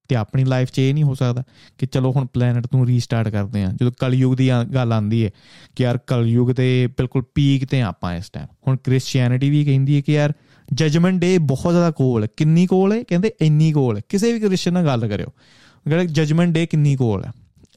[0.08, 1.42] ਤੇ ਆਪਣੀ ਲਾਈਫ 'ਚ ਇਹ ਨਹੀਂ ਹੋ ਸਕਦਾ
[1.78, 5.30] ਕਿ ਚਲੋ ਹੁਣ ਪਲੈਨਟ ਨੂੰ ਰੀਸਟਾਰਟ ਕਰਦੇ ਆ ਜਦੋਂ ਕਲਯੁਗ ਦੀ ਗੱਲ ਆਂਦੀ ਹੈ
[5.76, 10.00] ਕਿ ਯਾਰ ਕਲਯੁਗ ਦੇ ਬਿਲਕੁਲ ਪੀਕ ਤੇ ਆਪਾਂ ਇਸ ਟਾਈਮ ਹੁਣ ਕ੍ਰਿਸਚੀਅਨਿਟੀ ਵੀ ਕਹਿੰਦੀ ਹੈ
[10.00, 10.32] ਕਿ ਯਾਰ
[10.74, 13.02] ਜਜਮੈਂਟ ਡੇ ਬਹੁਤ ਜ਼ਿਆਦਾ ਕੋਲ ਕਿੰਨੀ ਕੋਲ ਹੈ?
[13.02, 17.32] ਕਹਿੰਦੇ ਇੰਨੀ ਕੋਲ ਕਿਸੇ ਵੀ ਕ੍ਰਿਸਚੀਅਨ ਨਾਲ ਗੱਲ ਕਰਿਓ। ਕਹਿੰਦੇ ਜਜਮੈਂਟ ਡੇ ਕਿੰਨੀ ਕੋਲ ਹੈ?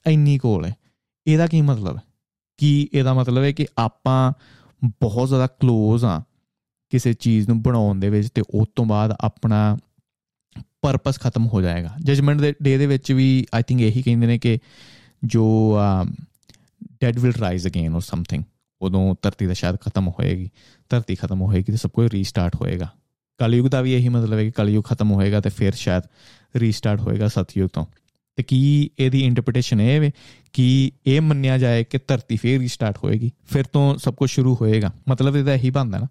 [0.07, 0.75] ਇੰਨੀ ਕੋਲ ਹੈ।
[1.27, 1.99] ਇਹਦਾ ਕੀ ਮਤਲਬ?
[2.57, 4.33] ਕੀ ਇਹਦਾ ਮਤਲਬ ਹੈ ਕਿ ਆਪਾਂ
[4.85, 6.23] ਬਹੁਤ ਜ਼ਿਆਦਾ ক্লোਜ਼ ਆ
[6.89, 9.77] ਕਿਸੇ ਚੀਜ਼ ਨੂੰ ਬਣਾਉਣ ਦੇ ਵਿੱਚ ਤੇ ਉਸ ਤੋਂ ਬਾਅਦ ਆਪਣਾ
[10.81, 14.39] ਪਰਪਸ ਖਤਮ ਹੋ ਜਾਏਗਾ। ਜਜਮੈਂਟ ਦੇ ਡੇ ਦੇ ਵਿੱਚ ਵੀ ਆਈ ਥਿੰਕ ਇਹੀ ਕਹਿੰਦੇ ਨੇ
[14.39, 14.59] ਕਿ
[15.23, 15.77] ਜੋ
[17.01, 18.43] dead will rise again or something
[18.81, 20.49] ਉਦੋਂ ਧਰਤੀ ਦਾ ਸ਼ਾਇਦ ਖਤਮ ਹੋਏਗੀ।
[20.89, 22.89] ਧਰਤੀ ਖਤਮ ਹੋਏਗੀ ਤੇ ਸਭ ਕੁਝ ਰੀਸਟਾਰਟ ਹੋਏਗਾ।
[23.37, 26.03] ਕਲਯੁਗ ਦਾ ਵੀ ਇਹੀ ਮਤਲਬ ਹੈ ਕਿ ਕਲਯੁਗ ਖਤਮ ਹੋਏਗਾ ਤੇ ਫਿਰ ਸ਼ਾਇਦ
[26.55, 27.85] ਰੀਸਟਾਰਟ ਹੋਏਗਾ ਸਤਯੁਗ ਤੋਂ।
[28.38, 30.12] ਤੇ ਕੀ ਇਹਦੀ ਇੰਟਰਪ੍ਰੀਟੇਸ਼ਨ ਇਹ ਹੈ
[30.54, 34.93] ਕਿ ਇਹ ਮੰਨਿਆ ਜਾਏ ਕਿ ਧਰਤੀ ਫੇਰ ਰੀਸਟਾਰਟ ਹੋਏਗੀ, ਫਿਰ ਤੋਂ ਸਭ ਕੁਝ ਸ਼ੁਰੂ ਹੋਏਗਾ।
[35.10, 36.08] ਮਤਲਬ ਇਹਦਾ ਇਹੀ ਬੰਦਾ ਨਾ।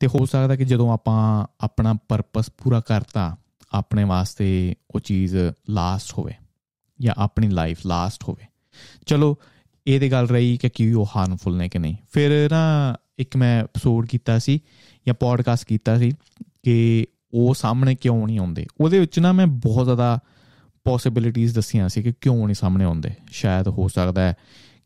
[0.00, 3.36] ਤੇ ਹੋ ਸਕਦਾ ਕਿ ਜਦੋਂ ਆਪਾਂ ਆਪਣਾ ਪਰਪਸ ਪੂਰਾ ਕਰਤਾ,
[3.72, 5.36] ਆਪਣੇ ਵਾਸਤੇ ਉਹ ਚੀਜ਼
[5.70, 6.32] ਲਾਸਟ ਹੋਵੇ
[7.00, 8.46] ਜਾਂ ਆਪਣੀ ਲਾਈਫ ਲਾਸਟ ਹੋਵੇ।
[9.06, 9.38] ਚਲੋ
[9.86, 13.62] ਇਹ ਤੇ ਗੱਲ ਰਹੀ ਕਿ ਕੀ ਉਹ ਹਾਰਮਫੁਲ ਨੇ ਕਿ ਨਹੀਂ। ਫਿਰ ਨਾ ਇੱਕ ਮੈਂ
[13.62, 14.60] ਐਪੀਸੋਡ ਕੀਤਾ ਸੀ
[15.06, 16.12] ਜਾਂ ਪੋਡਕਾਸਟ ਕੀਤਾ ਸੀ
[16.62, 20.18] ਕਿ ਉਹ ਸਾਹਮਣੇ ਕਿਉਂ ਨਹੀਂ ਆਉਂਦੇ। ਉਹਦੇ ਵਿੱਚ ਨਾ ਮੈਂ ਬਹੁਤ ਜ਼ਿਆਦਾ
[20.86, 24.34] ਪੋਸਿਬਿਲਿਟੀਆਂ ਦੱਸੀਆਂ ਸੀ ਕਿ ਕਿਉਂ ਨਹੀਂ ਸਾਹਮਣੇ ਆਉਂਦੇ। ਸ਼ਾਇਦ ਹੋ ਸਕਦਾ ਹੈ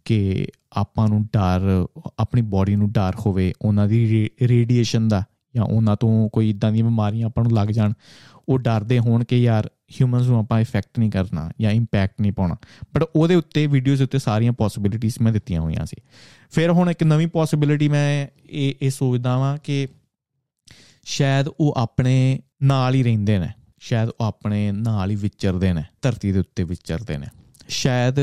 [0.04, 1.86] ਕਿ ਆਪਾਂ ਨੂੰ ਡਰ,
[2.18, 5.24] ਆਪਣੀ ਬਾਡੀ ਨੂੰ ਡਰ ਹੋਵੇ, ਉਹਨਾਂ ਦੀ ਰੇਡੀਏਸ਼ਨ ਦਾ
[5.56, 7.92] ਜਾਂ ਉਹਨਾਂ ਤੋਂ ਕੋਈ ਇਦਾਂ ਦੀਆਂ ਬਿਮਾਰੀਆਂ ਆਪਾਂ ਨੂੰ ਲੱਗ ਜਾਣ।
[8.48, 12.56] ਉਹ ਡਰਦੇ ਹੋਣ ਕਿ ਯਾਰ ਹਿਊਮਨਸ ਨੂੰ ਆਪਾਂ ਇਫੈਕਟ ਨਹੀਂ ਕਰਨਾ ਜਾਂ ਇੰਪੈਕਟ ਨਹੀਂ ਪਾਉਣਾ।
[12.94, 16.02] ਬਟ ਉਹਦੇ ਉੱਤੇ ਵੀਡੀਓਜ਼ ਉੱਤੇ ਸਾਰੀਆਂ ਪੋਸਿਬਿਲਿਟੀਆਂ ਮੈਂ ਦਿੱਤੀਆਂ ਹੋਈਆਂ ਸੀ।
[16.50, 19.88] ਫਿਰ ਹੁਣ ਇੱਕ ਨਵੀਂ ਪੋਸਿਬਿਲਿਟੀ ਮੈਂ ਇਹ ਇਹ ਸੋਚਦਾ ਵਾਂ ਕਿ
[21.04, 23.48] ਸ਼ਾਇਦ ਉਹ ਆਪਣੇ ਨਾਲ ਹੀ ਰਹਿੰਦੇ ਨੇ।
[23.80, 27.26] ਸ਼ਾਇਦ ਉਹ ਆਪਣੇ ਨਾਲ ਹੀ ਵਿਚਰਦੇ ਨੇ, ਧਰਤੀ ਦੇ ਉੱਤੇ ਵਿਚਰਦੇ ਨੇ।
[27.68, 28.14] ਸ਼ਾਇਦ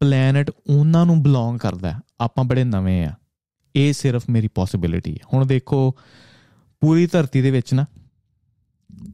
[0.00, 3.12] ਪਲੈਨਟ ਉਹਨਾਂ ਨੂੰ ਬਿਲੋਂਗ ਕਰਦਾ ਹੈ। ਆਪਾਂ ਬੜੇ ਨਵੇਂ ਆ।
[3.76, 5.94] ਇਹ ਸਿਰਫ ਮੇਰੀ ਪੋਸਿਬਿਲਿਟੀ ਹੈ। ਹੁਣ ਦੇਖੋ,
[6.80, 7.86] ਪੂਰੀ ਧਰਤੀ ਦੇ ਵਿੱਚ ਨਾ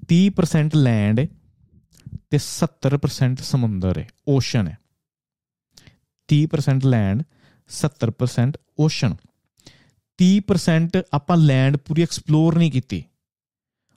[0.08, 1.26] 30% ਲੈਂਡ ਹੈ
[2.30, 4.78] ਤੇ 70% ਸਮੁੰਦਰ ਹੈ ਓਸ਼ਨ ਹੈ।
[6.28, 7.22] 30% ਲੈਂਡ
[7.68, 9.14] 70% ਓਸ਼ਨ
[10.18, 13.04] 30% ਆਪਾਂ ਲੈਂਡ ਪੂਰੀ ਐਕਸਪਲੋਰ ਨਹੀਂ ਕੀਤੀ।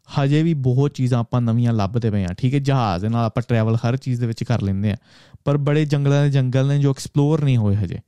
[0.09, 3.43] ਹਜੇ ਵੀ ਬਹੁਤ ਚੀਜ਼ਾਂ ਆਪਾਂ ਨਵੀਆਂ ਲੱਭਦੇ ਪਏ ਆ ਠੀਕ ਹੈ, ਜਹਾਜ਼ ਦੇ ਨਾਲ ਆਪਾਂ
[3.47, 4.97] ਟਰੈਵਲ ਹਰ ਚੀਜ਼ ਦੇ ਵਿੱਚ ਕਰ ਲੈਂਦੇ ਆ
[5.45, 7.99] ਪਰ ਬੜੇ ਜੰਗਲਾਂ ਦੇ ਜੰਗਲ ਨੇ ਜੋ ਐਕਸਪਲੋਰ ਨਹੀਂ ਹੋਏ ਹਜੇ।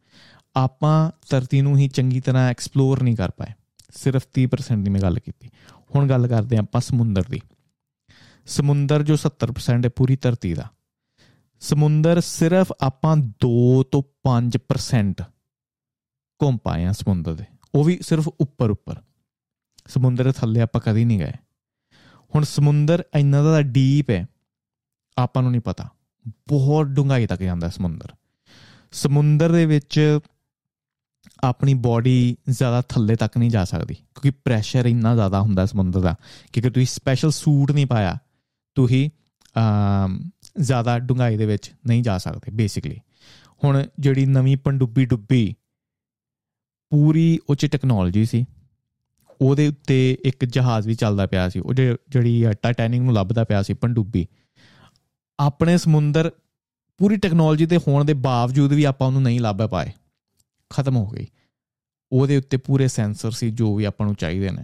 [0.56, 3.54] ਆਪਾਂ ਧਰਤੀ ਨੂੰ ਹੀ ਚੰਗੀ ਤਰ੍ਹਾਂ ਐਕਸਪਲੋਰ ਨਹੀਂ ਕਰ ਪਾਏ,
[3.94, 5.50] ਸਿਰਫ 30% ਦੀ ਮੈਂ ਗੱਲ ਕੀਤੀ।
[5.96, 7.42] ਹੁਣ ਗੱਲ ਕਰਦੇ ਆ ਆਪਾਂ ਸਮੁੰਦਰ ਦੀ।
[8.48, 10.68] ਸਮੁੰਦਰ ਜੋ 70% ਹੈ ਪੂਰੀ ਧਰਤੀ ਦਾ।
[11.62, 15.24] ਸਮੁੰਦਰ ਸਿਰਫ ਆਪਾਂ 2 ਤੋਂ 5%
[16.42, 17.44] ਘੁੰਮ ਪਾਏ ਆ ਸਮੁੰਦਰ ਦੇ,
[17.76, 19.02] ਉਹ ਵੀ ਸਿਰਫ ਉੱਪਰ ਉੱਪਰ
[19.88, 21.34] ਸਮੁੰਦਰ ਦੇ ਥੱਲੇ ਆਪਾਂ ਕਦੀ ਨਹੀਂ ਗਏ।
[22.34, 24.26] ਹੁਣ ਸਮੁੰਦਰ ਇੰਨਾ ਜ਼ਿਆਦਾ ਡੀਪ ਹੈ,
[25.18, 25.88] ਆਪਾਂ ਨੂੰ ਨਹੀਂ ਪਤਾ।
[26.48, 28.14] ਬਹੁਤ ਡੂੰਘਾਈ ਤੱਕ ਜਾਂਦਾ ਸਮੁੰਦਰ।
[28.92, 30.20] ਸਮੁੰਦਰ ਦੇ ਵਿੱਚ
[31.44, 36.16] ਆਪਣੀ ਬਾਡੀ ਜ਼ਿਆਦਾ ਥੱਲੇ ਤੱਕ ਨਹੀਂ ਜਾ ਸਕਦੀ, ਕਿਉਂਕਿ ਪ੍ਰੈਸ਼ਰ ਇੰਨਾ ਜ਼ਿਆਦਾ ਹੁੰਦਾ ਸਮੁੰਦਰ ਦਾ
[36.54, 38.18] ਕਿ ਅਗਰ ਤੁਸੀਂ ਸਪੈਸ਼ਲ ਸੂਟ ਨਹੀਂ ਪਾਇਆ,
[38.78, 39.10] ਤੁਸੀਂ
[40.60, 43.00] ਜ਼ਿਆਦਾ ਡੂੰਘਾਈ ਦੇ ਵਿੱਚ ਨਹੀਂ ਜਾ ਸਕਦੇ ਬੇਸਿਕਲੀ
[43.64, 45.56] ਹੁਣ ਜਿਹੜੀ ਨਵੀਂ ਪੰਡੁੱਬੀ ਡੁੱਬੀ
[46.92, 48.46] ਪੂਰੀ ਉੱਚ ਟੈਕਨੋਲੋਜੀ ਸੀ
[49.42, 51.74] ਉਹਦੇ ਉੱਤੇ ਇੱਕ ਜਹਾਜ਼ ਵੀ ਚੱਲਦਾ ਪਿਆ ਸੀ। ਉਹ
[52.10, 54.28] ਜਿਹੜੀ ਟਾਈਟੈਨਿਕ ਨੂੰ ਲੱਭਦਾ ਪਿਆ ਸੀ ਪੰਡੁੱਬੀ।
[55.40, 56.32] ਆਪਣੇ ਸਮੁੰਦਰ
[56.98, 59.92] ਪੂਰੀ ਟੈਕਨੋਲੋਜੀ ਦੇ ਹੋਣ ਦੇ ਬਾਵਜੂਦ ਵੀ ਆਪਾਂ ਉਹਨੂੰ ਨਹੀਂ ਲੱਭ ਪਾਏ।
[60.70, 61.28] ਖਤਮ ਹੋ ਗਈ।
[62.12, 64.64] ਉਹਦੇ ਉੱਤੇ ਪੂਰੇ ਸੈਂਸਰ ਸੀ, ਜੋ ਵੀ ਆਪਾਂ ਨੂੰ ਚਾਹੀਦੇ ਨੇ।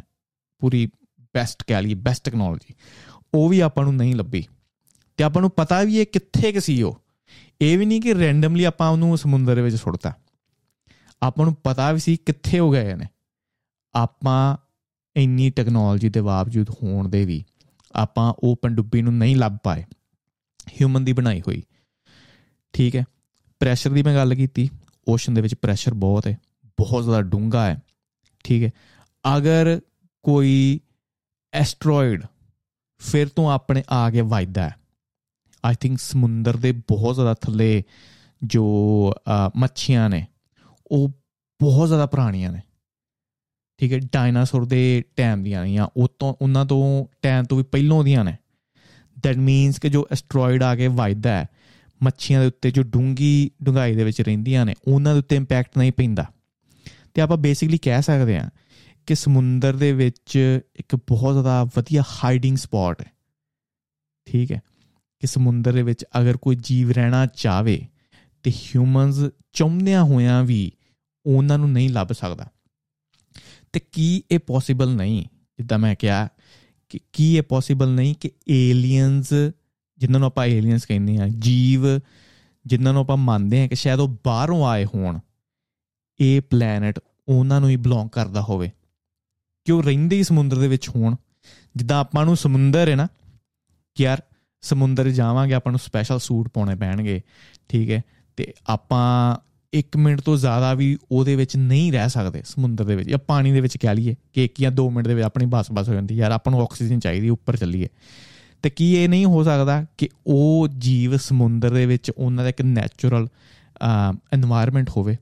[0.59, 2.73] ਪੂਰੀ ਬੈਸਟ ਕਹਿ ਲਈਏ ਬੈਸਟ ਟੈਕਨੋਲੋਜੀ
[3.33, 4.47] ਉਹ ਵੀ ਆਪਾਂ ਨੂੰ ਨਹੀਂ ਲੱਭੀ।
[5.17, 7.01] ਤੇ ਆਪਾਂ ਨੂੰ ਪਤਾ ਵੀ ਇਹ ਕਿੱਥੇ ਕਿ ਸੀ ਉਹ।
[7.61, 10.13] ਇਹ ਵੀ ਨਹੀਂ ਕਿ ਰੈਂਡਮਲੀ ਆਪਾਂ ਉਹਨੂੰ ਸਮੁੰਦਰ ਦੇ ਵਿੱਚ ਸੁੱਟਤਾ।
[11.23, 13.05] ਆਪਾਂ ਨੂੰ ਪਤਾ ਵੀ ਸੀ ਕਿੱਥੇ ਹੋ ਗਏ ਨੇ।
[13.95, 14.57] ਆਪਾਂ
[15.17, 17.43] ਇੰਨੀ ਟੈਕਨੋਲੋਜੀ ਦੇ ਬਾਵਜੂਦ ਹੋਣ ਦੇ ਵੀ
[17.91, 19.83] ਆਪਾਂ ਉਹ ਪੰਡੁੱਬੀ ਨੂੰ ਨਹੀਂ ਲੱਭ ਪਾਏ।
[20.81, 21.63] ਹਿਊਮਨ ਦੀ ਬਣਾਈ ਹੋਈ।
[22.73, 23.03] ਠੀਕ ਹੈ।
[23.59, 24.69] ਪ੍ਰੈਸ਼ਰ ਦੀ ਮੈਂ ਗੱਲ ਕੀਤੀ।
[25.07, 27.79] ਓਸ਼ਨ ਦੇ ਵਿੱਚ ਪ੍ਰੈਸ਼ਰ ਬਹੁਤ ਹੈ। ਬਹੁਤ ਜ਼ਿਆਦਾ ਡੂੰਘਾ ਹੈ।
[28.43, 28.71] ਠੀਕ ਹੈ।
[29.37, 29.81] ਅਗਰ
[30.23, 30.79] ਕੋਈ
[31.53, 32.25] ਐਸਟਰੋਇਡ
[32.97, 34.75] ਫਿਰ ਤੋਂ ਆਪਣੇ ਆ ਕੇ ਵੱਜਦਾ ਹੈ
[35.65, 37.83] ਆਈ ਥਿੰਕ ਸਮੁੰਦਰ ਦੇ ਬਹੁਤ ਜ਼ਿਆਦਾ ਥੱਲੇ
[38.43, 38.73] ਜੋ
[39.55, 40.27] ਮੱਛੀਆਂ ਨੇ,
[40.91, 41.09] ਉਹ
[41.61, 42.61] ਬਹੁਤ ਜ਼ਿਆਦਾ ਪੁਰਾਣੀਆਂ ਨੇ।
[43.77, 47.63] ਠੀਕ ਹੈ, ਡਾਇਨਾਸੌਰ ਦੇ ਟਾਈਮ ਦੀਆਂ ਨਹੀਂ ਆ ਉਹ ਤੋਂ, ਉਹਨਾਂ ਤੋਂ ਟਾਈਮ ਤੋਂ ਵੀ
[47.63, 48.35] ਪਹਿਲਾਂ ਦੀਆਂ ਨੇ।
[49.23, 51.45] ਦੈਟ ਮੀਨਸ ਕਿ ਜੋ ਐਸਟਰੋਇਡ ਆ ਕੇ ਵੱਜਦਾ ਹੈ,
[52.03, 55.91] ਮੱਛੀਆਂ ਦੇ ਉੱਤੇ ਜੋ ਡੂੰਗੀ ਡੁੰਗਾਈ ਦੇ ਵਿੱਚ ਰਹਿੰਦੀਆਂ ਨੇ, ਉਹਨਾਂ ਦੇ ਉੱਤੇ ਇੰਪੈਕਟ ਨਹੀਂ
[55.91, 56.25] ਪੈਂਦਾ।
[57.13, 58.49] ਤੇ ਆਪਾਂ ਬੇਸਿਕਲੀ ਕਹਿ ਸਕਦੇ ਹਾਂ
[59.05, 63.11] ਕਿ ਸਮੁੰਦਰ ਦੇ ਵਿੱਚ ਇੱਕ ਬਹੁਤ ਜ਼ਿਆਦਾ ਵਧੀਆ ਹਾਈਡਿੰਗ ਸਪੌਟ ਹੈ।
[64.25, 64.61] ਠੀਕ ਹੈ,
[65.19, 67.87] ਕਿ ਸਮੁੰਦਰ ਦੇ ਵਿੱਚ ਅਗਰ ਕੋਈ ਜੀਵ ਰਹਿਣਾ ਚਾਵੇ
[68.43, 69.19] ਤੇ ਹਿਊਮਨਸ
[69.53, 70.71] ਚਾਹੁੰਦਿਆਂ ਹੋਇਆਂ ਵੀ
[71.25, 72.47] ਉਹਨਾਂ ਨੂੰ ਨਹੀਂ ਲੱਭ ਸਕਦਾ।
[73.75, 75.25] ਤੇ ਕੀ ਇਹ ਪੋਸੀਬਲ ਨਹੀਂ?
[75.57, 76.27] ਜਿੱਦਾਂ ਮੈਂ ਕਿਹਾ
[76.89, 79.33] ਕਿ ਕੀ ਇਹ ਪੋਸੀਬਲ ਨਹੀਂ ਕਿ ਏਲੀਅਨਸ
[79.97, 81.99] ਜਿਨ੍ਹਾਂ ਨੂੰ ਆਪਾਂ ਏਲੀਅਨਸ ਕਹਿੰਦੇ ਆ ਜੀਵ
[82.65, 85.19] ਜਿਨ੍ਹਾਂ ਨੂੰ ਆਪਾਂ ਮੰਨਦੇ ਆ ਕਿ ਸ਼ਾਇਦ ਉਹ ਬਾਹਰੋਂ ਆਏ ਹੋਣ,
[86.19, 88.71] ਇਹ ਪਲੈਨਟ ਉਹਨਾਂ ਨੂੰ ਹੀ ਬਿਲੋਂਗ ਕਰਦਾ ਹੋਵੇ।
[89.65, 91.15] ਕਿ ਉਹ ਰਹਿੰਦੇ ਹੀ ਸਮੁੰਦਰ ਦੇ ਵਿੱਚ ਹੋਣ।
[91.75, 93.07] ਜਿੱਦਾਂ ਆਪਾਂ ਨੂੰ ਸਮੁੰਦਰ ਹੈ ਨਾ,
[93.95, 94.21] ਕਿ ਯਾਰ
[94.61, 97.21] ਸਮੁੰਦਰ ਜਾਵਾਂਗੇ, ਆਪਾਂ ਨੂੰ ਸਪੈਸ਼ਲ ਸੂਟ ਪਾਉਣੇ ਪੈਣਗੇ,
[97.69, 98.01] ਠੀਕ ਹੈ?
[98.37, 99.37] ਤੇ ਆਪਾਂ
[99.75, 103.51] 1 ਮਿੰਟ ਤੋਂ ਜ਼ਿਆਦਾ ਵੀ ਉਹਦੇ ਵਿੱਚ ਨਹੀਂ ਰਹਿ ਸਕਦੇ, ਸਮੁੰਦਰ ਦੇ ਵਿੱਚ ਜਾਂ ਪਾਣੀ
[103.51, 105.93] ਦੇ ਵਿੱਚ ਕਹਿ ਲਈਏ ਕਿ 1 ਜਾਂ 2 ਮਿੰਟ ਦੇ ਵਿੱਚ ਆਪਣੀ ਬਸ ਬਸ ਹੋ
[105.93, 107.87] ਜਾਂਦੀ ਯਾਰ ਆਪਾਂ ਨੂੰ ਆਕਸੀਜਨ ਚਾਹੀਦੀ ਉੱਪਰ ਚੱਲੀਏ।
[108.61, 112.61] ਤੇ ਕੀ ਇਹ ਨਹੀਂ ਹੋ ਸਕਦਾ ਕਿ ਉਹ ਜੀਵ ਸਮੁੰਦਰ ਦੇ ਵਿੱਚ ਉਹਨਾਂ ਦਾ ਇੱਕ
[112.61, 113.27] ਨੇਚਰਲ
[114.35, 115.17] এনवायरमेंट ਹੋਵੇ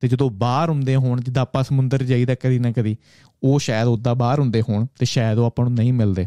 [0.00, 2.96] ਤੇ ਜਦੋਂ ਬਾਹਰ ਹੁੰਦੇ ਹੋਣ, ਜਿੱਦਾਂ ਆਪਾਂ ਸਮੁੰਦਰ ਜਾਈਦਾ ਕਦੀ ਨਾ ਕਦੀ,
[3.42, 6.26] ਉਹ ਸ਼ਾਇਦ ਉਦਾਂ ਬਾਹਰ ਹੁੰਦੇ ਹੋਣ ਤੇ ਸ਼ਾਇਦ ਉਹ ਆਪਾਂ ਨੂੰ ਨਹੀਂ ਮਿਲਦੇ।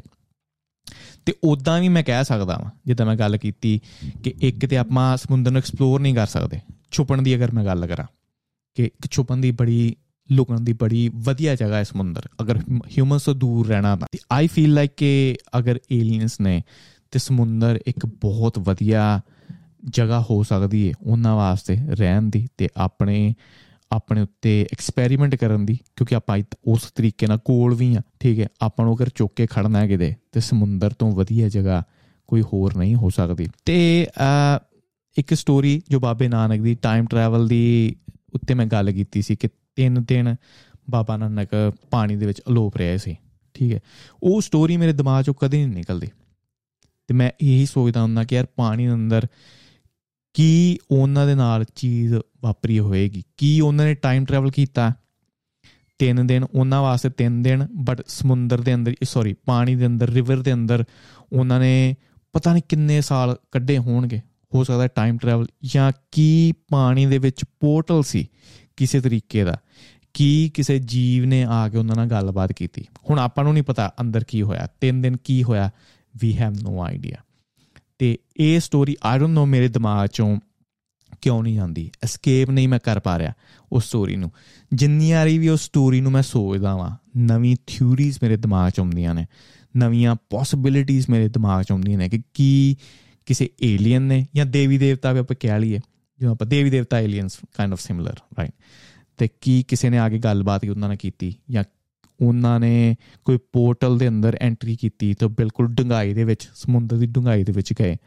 [1.26, 3.82] ਤੇ ਉਦਾਂ ਵੀ ਮੈਂ ਕਹਿ ਸਕਦਾ ਵਾਂ, ਜਿੱਦਾਂ ਮੈਂ ਗੱਲ ਕੀਤੀ
[4.24, 6.60] ਕਿ ਇੱਕ ਤੇ ਆਪਾਂ ਸਮੁੰਦਰ ਨੂੰ ਐਕਸਪਲੋਰ ਨਹੀਂ ਕਰ ਸਕਦੇ
[6.92, 8.06] ਛੁਪਣ ਦੀ ਅਗਰ ਮੈਂ ਗੱਲ ਕਰਾਂ
[8.78, 9.96] ਕਿ ਛੁਪਣ ਦੀ ਬੜੀ,
[10.30, 12.58] ਲੁਕਣ ਦੀ ਬੜੀ ਵਧੀਆ ਜਗ੍ਹਾ ਹੈ ਸਮੁੰਦਰ, ਅਗਰ
[12.98, 16.62] ਹਿਊਮਨਸ ਤੋਂ ਦੂਰ ਰਹਿਣਾ ਤਾਂ। ਆਈ ਫੀਲ ਲਾਈਕ ਕਿ ਅਗਰ ਏਲੀਅਨਸ ਨੇ
[17.12, 19.22] ਤੇ ਸਮੁੰਦਰ ਇੱਕ ਬਹੁਤ ਵਧੀਆ
[19.90, 23.34] ਜਗ੍ਹਾ ਹੋ ਸਕਦੀ ਹੈ ਉਹਨਾਂ ਵਾਸਤੇ ਰਹਿਣ ਦੀ ਤੇ ਆਪਣੇ
[23.92, 28.48] ਆਪਣੇ ਉੱਤੇ ਐਕਸਪੈਰੀਮੈਂਟ ਕਰਨ ਦੀ, ਕਿਉਂਕਿ ਆਪਾਂ ਉਸ ਤਰੀਕੇ ਨਾਲ ਕੋਲ ਵੀ ਆ ਠੀਕ ਹੈ,
[28.62, 31.84] ਆਪਾਂ ਨੂੰ ਅਗਰ ਚੁੱਕ ਕੇ ਖੜਨਾ ਹੈ ਕਿਤੇ ਤੇ ਸਮੁੰਦਰ ਤੋਂ ਵਧੀਆ ਜਗ੍ਹਾ
[32.28, 34.08] ਕੋਈ ਹੋਰ ਨਹੀਂ ਹੋ ਸਕਦੀ। ਤੇ
[35.18, 37.96] ਇੱਕ ਸਟੋਰੀ ਜੋ ਬਾਬੇ ਨਾਨਕ ਦੀ ਟਾਈਮ ਟਰੈਵਲ ਦੀ
[38.34, 40.36] ਉੱਤੇ ਮੈਂ ਗੱਲ ਕੀਤੀ ਸੀ ਕਿ ਤਿੰਨ ਦਿਨ
[40.90, 41.50] ਬਾਬਾ ਨਾਨਕ
[41.92, 43.16] ਪਾਣੀ ਦੇ ਵਿੱਚ ਅਲੋਪ ਰਹੇ ਸੀ,
[43.54, 43.80] ਠੀਕ ਹੈ।
[44.24, 46.08] ਉਹ ਸਟੋਰੀ ਮੇਰੇ ਦਿਮਾਗ ਚੋਂ ਕਦੇ ਨਹੀਂ ਨਿਕਲਦੀ।
[47.08, 49.28] ਤੇ ਮੈਂ ਇਹੀ ਸੋਚਦਾ ਹੁੰਦਾ ਕਿ ਯਾਰ ਪਾਣੀ ਦੇ ਅੰਦਰ
[50.34, 54.94] ਕੀ ਉਹਨਾਂ ਦੇ ਨਾਲ ਚੀਜ਼ ਵਾਪਰੀ ਹੋਏਗੀ, ਕੀ ਉਹਨਾਂ ਨੇ ਟਾਈਮ ਟਰੈਵਲ ਕੀਤਾ।
[56.00, 60.38] ਤਿੰਨ ਦਿਨ ਉਹਨਾਂ ਵਾਸਤੇ ਤਿੰਨ ਦਿਨ ਬਟ ਸਮੁੰਦਰ ਦੇ ਅੰਦਰ ਸੌਰੀ ਪਾਣੀ ਦੇ ਅੰਦਰ ਰਿਵਰ
[60.38, 60.84] ਦੇ ਅੰਦਰ
[61.34, 61.96] ਉਹਨਾਂ ਨੇ
[62.34, 64.22] ਪਤਾ ਨਹੀਂ ਕਿੰਨੇ ਸਾਲ ਕੱਢੇ ਹੋਣਗੇ।
[64.56, 68.28] ਹੋ ਸਕਦਾ ਟਾਈਮ ਟਰੈਵਲ ਜਾਂ ਕੀ ਪਾਣੀ ਦੇ ਵਿੱਚ ਪੋਰਟਲ ਸੀ
[68.78, 69.58] ਕਿਸੇ ਤਰੀਕੇ ਦਾ,
[70.14, 73.92] ਕੀ ਕਿਸੇ ਜੀਵ ਨੇ ਆ ਕੇ ਉਹਨਾਂ ਨਾਲ ਗੱਲਬਾਤ ਕੀਤੀ। ਹੁਣ ਆਪਾਂ ਨੂੰ ਨਹੀਂ ਪਤਾ
[74.02, 75.70] ਅੰਦਰ ਕੀ ਹੋਇਆ, ਤਿੰਨ ਦਿਨ ਕੀ ਹੋਇਆ
[76.16, 77.18] ਵੀ ਹੈਵ ਨੋ ਆਈਡੀਆ
[78.00, 80.38] ਤੇ ਇਹ ਸਟੋਰੀ ਆਈ ਡੋਨਟ ਨੋ ਮੇਰੇ ਦਿਮਾਗ ਚੋਂ
[81.22, 83.34] ਕਿਉਂ ਨਹੀਂ ਆਉਂਦੀ। ਐਸਕੇਪ ਨਹੀਂ ਮੈਂ ਕਰ ਪਾ ਰਿਹਾ
[83.72, 84.32] ਉਸ ਸਟੋਰੀ ਨੂੰ।
[84.74, 89.14] ਜਿੰਨੀ ਵਾਰੀ ਵੀ ਉਸ ਸਟੋਰੀ ਨੂੰ ਮੈਂ ਸੋਚਦਾ ਵਾਂ, ਨਵੀਂ ਥਿਊਰੀਜ਼ ਮੇਰੇ ਦਿਮਾਗ 'ਚ ਆਉਂਦੀਆਂ
[89.16, 89.26] ਨੇ,
[89.78, 92.78] ਨਵੀਆਂ ਪੋਸਿਬਿਲਿਟੀਆਂ ਮੇਰੇ ਦਿਮਾਗ 'ਚ ਆਉਂਦੀਆਂ ਨੇ ਕਿ ਕੀ
[93.26, 95.78] ਕਿਸੇ ਏਲੀਅਨ ਨੇ ਜਾਂ ਦੇਵੀ ਦੇਵਤਾ ਵੀ ਆਪਾਂ ਕਹਿ ਲਈਏ
[96.20, 98.52] ਜਿਵੇਂ ਆਪਾਂ ਦੇਵੀ ਦੇਵਤਾ aliens kind of similar right
[99.18, 101.64] ਤੇ ਕੀ ਕਿਸੇ ਨੇ ਆ ਕੇ ਗੱਲਬਾਤ ਉਹਨਾਂ ਨਾਲ ਕੀਤੀ ਜਾਂ
[102.22, 102.96] ਉਹਨਾਂ ਨੇ
[103.26, 107.52] ਕੋਈ ਪੋਰਟਲ ਦੇ ਅੰਦਰ ਐਂਟਰੀ ਕੀਤੀ ਤੇ ਬਿਲਕੁਲ ਡੰਗਾਈ ਦੇ ਵਿੱਚ, ਸਮੁੰਦਰ ਦੀ ਡੰਗਾਈ ਦੇ
[107.52, 107.98] ਵਿੱਚ ਗਏ।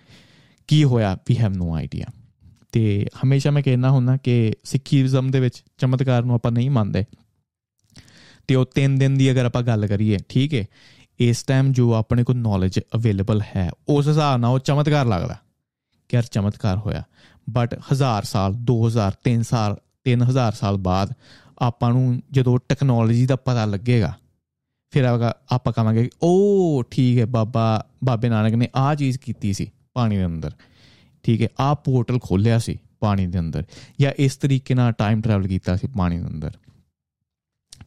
[0.69, 1.19] ਕੀ ਹੋਇਆ?
[1.29, 2.05] ਵੀ ਹੈਵ ਨੋ ਆਈਡੀਆ
[2.73, 7.05] ਤੇ ਹਮੇਸ਼ਾ ਮੈਂ ਕਹਿਣਾ ਹੁੰਦਾ ਕਿ ਸਿੱਖੀਜ਼ਮ ਦੇ ਵਿੱਚ ਚਮਤਕਾਰ ਨੂੰ ਆਪਾਂ ਨਹੀਂ ਮੰਨਦੇ।
[8.49, 10.65] ਤੇ ਉਹ 3 ਦਿਨ ਦੀ ਅਗਰ ਆਪਾਂ ਗੱਲ ਕਰੀਏ, ਠੀਕ ਹੈ
[11.21, 15.37] ਇਸ ਟਾਈਮ ਜੋ ਆਪਣੇ ਕੋਲ ਨੌਲੇਜ ਅਵੇਲੇਬਲ ਹੈ, ਉਸ ਹਿਸਾਬ ਨਾਲ ਉਹ ਚਮਤਕਾਰ ਲੱਗਦਾ
[16.11, 17.03] ਕਿ ਯਾਰ ਚਮਤਕਾਰ ਹੋਇਆ।
[17.51, 21.13] ਬਟ ਹਜ਼ਾਰ ਸਾਲ 2000 3 ਸਾਲ 3000 ਸਾਲ ਬਾਅਦ
[21.59, 24.13] ਆਪਾਂ ਨੂੰ ਜਦੋਂ ਟੈਕਨੋਲੋਜੀ ਦਾ ਪਤਾ ਲੱਗੇਗਾ,
[24.93, 30.17] ਫਿਰ ਆਪਾਂ ਕਹਾਂਗੇ ਉਹ ਠੀਕ ਹੈ ਬਾਬਾ, ਬਾਬੇ ਨਾਨਕ ਨੇ ਆਹ ਚੀਜ਼ ਕੀਤੀ ਸੀ ਪਾਣੀ
[30.17, 30.53] ਦੇ ਅੰਦਰ।
[31.25, 33.65] ਠੀਕ ਹੈ, ਆਹ ਪੋਰਟਲ ਖੋਲਿਆ ਸੀ ਪਾਣੀ ਦੇ ਅੰਦਰ
[34.01, 36.53] ਜਾਂ ਇਸ ਤਰੀਕੇ ਨਾਲ ਟਾਈਮ ਟਰੈਵਲ ਕੀਤਾ ਸੀ ਪਾਣੀ ਦੇ ਅੰਦਰ।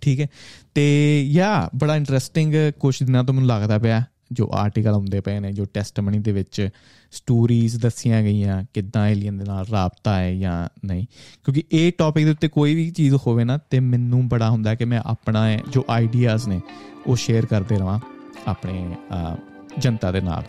[0.01, 0.27] ਠੀਕ ਹੈ?
[0.73, 5.51] ਤੇ ਯਾ, ਬੜਾ ਇੰਟਰਸਟਿੰਗ ਕੁਝ ਦਿਨਾਂ ਤੋਂ ਮੈਨੂੰ ਲੱਗਦਾ ਪਿਆ ਜੋ ਆਰਟੀਕਲ ਹੁੰਦੇ ਪਏ ਨੇ,
[5.51, 6.69] ਜੋ ਟੈਸਟਮਨੀ ਦੇ ਵਿੱਚ
[7.11, 11.05] ਸਟੋਰੀਜ਼ ਦੱਸੀਆਂ ਗਈਆਂ, ਕਿੱਦਾਂ ਏਲੀਅਨ ਦੇ ਨਾਲ ਰਾਬਤਾ ਹੈ ਜਾਂ ਨਹੀਂ।
[11.43, 14.85] ਕਿਉਂਕਿ ਇਹ ਟੌਪਿਕ ਦੇ ਉੱਤੇ ਕੋਈ ਵੀ ਚੀਜ਼ ਹੋਵੇ ਨਾ, ਤੇ ਮੈਨੂੰ ਬੜਾ ਹੁੰਦਾ ਕਿ
[14.85, 16.61] ਮੈਂ ਆਪਣਾ ਜੋ ਆਈਡੀਆਜ਼ ਨੇ,
[17.07, 17.99] ਉਹ ਸ਼ੇਅਰ ਕਰਦੇ ਰਵਾਂ
[18.47, 18.95] ਆਪਣੇ
[19.77, 20.43] ਜਨਤਾ ਦੇ ਨਾਲ।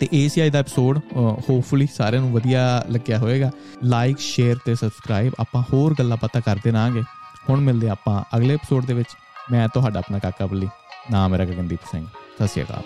[0.00, 3.50] ਤੇ ਇਹ ਸੀ ਅੱਜ ਦਾ ਐਪੀਸੋਡ ਹੋਪਫੁਲੀ ਸਾਰਿਆਂ ਨੂੰ ਵਧੀਆ ਲੱਗਿਆ ਹੋਵੇਗਾ।
[3.84, 7.02] ਲਾਈਕ ਸ਼ੇਅਰ ਤੇ ਸਬਸਕ੍ਰਾਈਬ ਆਪਾਂ ਹੋਰ ਗੱਲਾਂ ਪਤਾ ਕਰਦੇ ਰਾਂਗੇ
[7.50, 9.08] ਹੁਣ ਮਿਲਦੇ ਆਪਾਂ ਅਗਲੇ ਐਪੀਸੋਡ ਦੇ ਵਿੱਚ।
[9.50, 10.68] ਮੈਂ ਤੁਹਾਡਾ ਆਪਣਾ ਕਾਕਾ ਬੱਲੀ,
[11.10, 12.82] ਨਾਮ ਮੇਰਾ ਗਗਨਦੀਪ ਸਿੰਘ। ਸਤਿ ਸ਼੍ਰੀ ਅਕਾਲ।